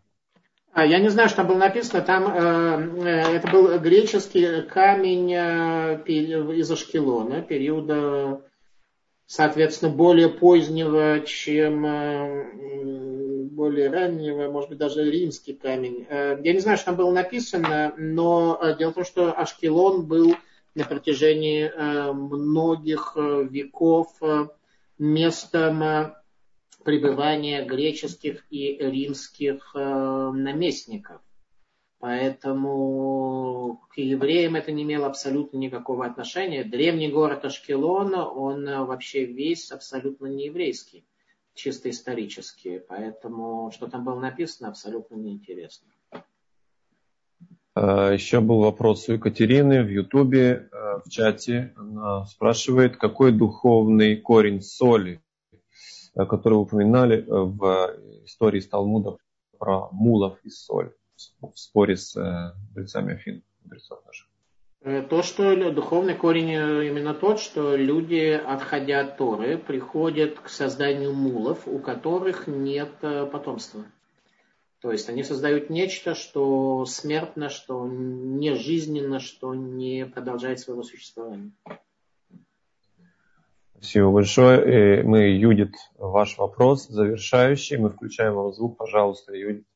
[0.75, 2.03] А, я не знаю, что там было написано.
[2.03, 8.43] Там э, э это был греческий камень э, из Ашкелона, периода,
[9.25, 13.06] соответственно, более позднего, чем э,
[13.57, 16.07] более раннего, может быть, даже римский камень.
[16.09, 20.07] Э, я не знаю, что там было написано, но э, дело в том, что Ашкелон
[20.07, 20.37] был
[20.75, 24.09] на протяжении э, многих веков
[24.99, 26.13] местом
[26.85, 31.21] пребывания греческих и римских наместников.
[31.99, 36.63] Поэтому к евреям это не имело абсолютно никакого отношения.
[36.63, 41.05] Древний город Ашкелон, он вообще весь абсолютно не еврейский,
[41.57, 42.79] чисто исторический.
[42.79, 45.89] Поэтому что там было написано, абсолютно неинтересно.
[47.75, 51.75] А, еще был вопрос у Екатерины в Ютубе, э, в чате.
[51.77, 55.21] Она спрашивает, какой духовный корень соли,
[56.15, 59.17] э, который вы упоминали в истории из Талмуда
[59.59, 60.95] про мулов и соль
[61.41, 62.15] в споре с
[62.69, 64.29] мудрецами Афин, мудрецов наших?
[64.87, 71.67] То, что духовный корень именно тот, что люди, отходя от Торы, приходят к созданию мулов,
[71.67, 73.85] у которых нет потомства.
[74.81, 81.51] То есть они создают нечто, что смертно, что не жизненно, что не продолжает своего существования.
[83.75, 85.03] Спасибо большое.
[85.03, 87.77] Мы, Юдит, ваш вопрос завершающий.
[87.77, 88.77] Мы включаем вам звук.
[88.77, 89.67] Пожалуйста, Юдит.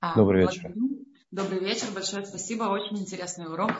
[0.00, 0.70] А, Добрый вечер.
[0.72, 1.11] Благодарю.
[1.32, 3.70] Добрый вечер, большое спасибо, очень интересный урок,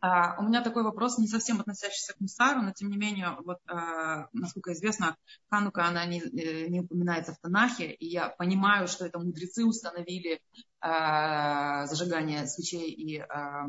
[0.00, 3.58] а, у меня такой вопрос, не совсем относящийся к Мусару, но тем не менее, вот,
[3.68, 5.16] а, насколько известно,
[5.48, 10.40] Ханука, она не, э, не упоминается в Танахе, и я понимаю, что это мудрецы установили
[10.80, 13.68] а, зажигание свечей и а,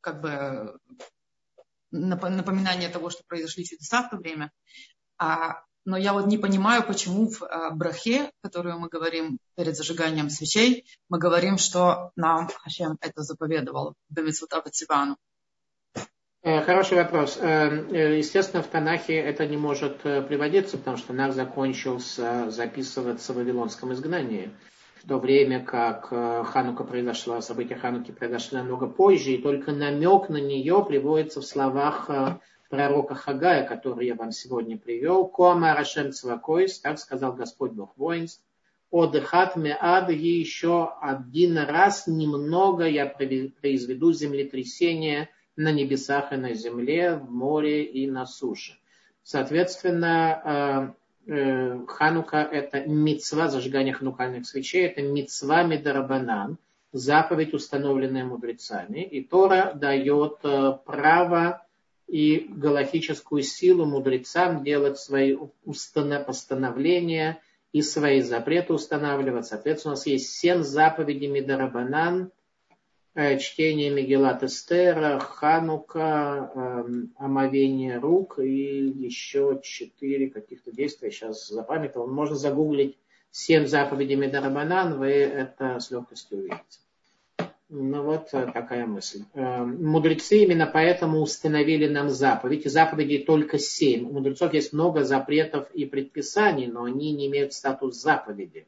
[0.00, 0.78] как бы
[1.90, 4.50] напоминание того, что произошли чудеса в то время.
[5.18, 10.30] А но я вот не понимаю, почему в э, брахе, которую мы говорим перед зажиганием
[10.30, 15.16] свечей, мы говорим, что нам Хашем это заповедовал Бемицвута Бацивану.
[16.42, 17.36] Э, хороший вопрос.
[17.40, 23.92] Э, естественно, в Танахе это не может приводиться, потому что Нах закончился записываться в Вавилонском
[23.92, 24.50] изгнании.
[25.02, 30.36] В то время как Ханука произошла, события Хануки произошли намного позже, и только намек на
[30.36, 32.08] нее приводится в словах
[32.72, 35.26] пророка Хагая, который я вам сегодня привел.
[35.26, 38.42] Кома Рашем Цвакойс, так сказал Господь Бог воинств.
[38.90, 47.16] Одыхат меад, и еще один раз немного я произведу землетрясение на небесах и на земле,
[47.16, 48.78] в море и на суше.
[49.22, 50.94] Соответственно,
[51.26, 56.56] э, э, Ханука– это мецва зажигания ханукальных свечей, это мецва медарабанан,
[56.92, 59.00] заповедь, установленная мудрецами.
[59.00, 61.66] И Тора дает э, право
[62.12, 65.34] и галактическую силу мудрецам делать свои
[66.26, 67.40] постановления
[67.72, 69.46] и свои запреты устанавливать.
[69.46, 72.30] Соответственно, у нас есть семь заповедей Мидарабанан,
[73.14, 81.10] э, чтение Мегелат Эстера, Ханука, эм, омовение рук и еще четыре каких-то действия.
[81.10, 82.08] Сейчас запамятовал.
[82.08, 82.98] Можно загуглить
[83.30, 86.81] семь заповедей Мидарабанан, вы это с легкостью увидите.
[87.74, 89.24] Ну вот э, такая мысль.
[89.32, 92.70] Э, мудрецы именно поэтому установили нам заповедь.
[92.70, 94.06] Заповедей только семь.
[94.06, 98.66] У мудрецов есть много запретов и предписаний, но они не имеют статус заповеди.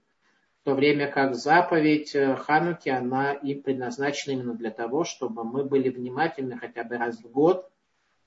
[0.62, 5.64] В то время как заповедь э, Хануки, она и предназначена именно для того, чтобы мы
[5.64, 7.70] были внимательны хотя бы раз в год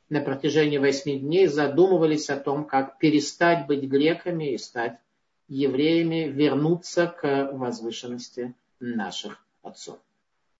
[0.09, 4.99] на протяжении восьми дней задумывались о том, как перестать быть греками и стать
[5.47, 9.97] евреями, вернуться к возвышенности наших отцов.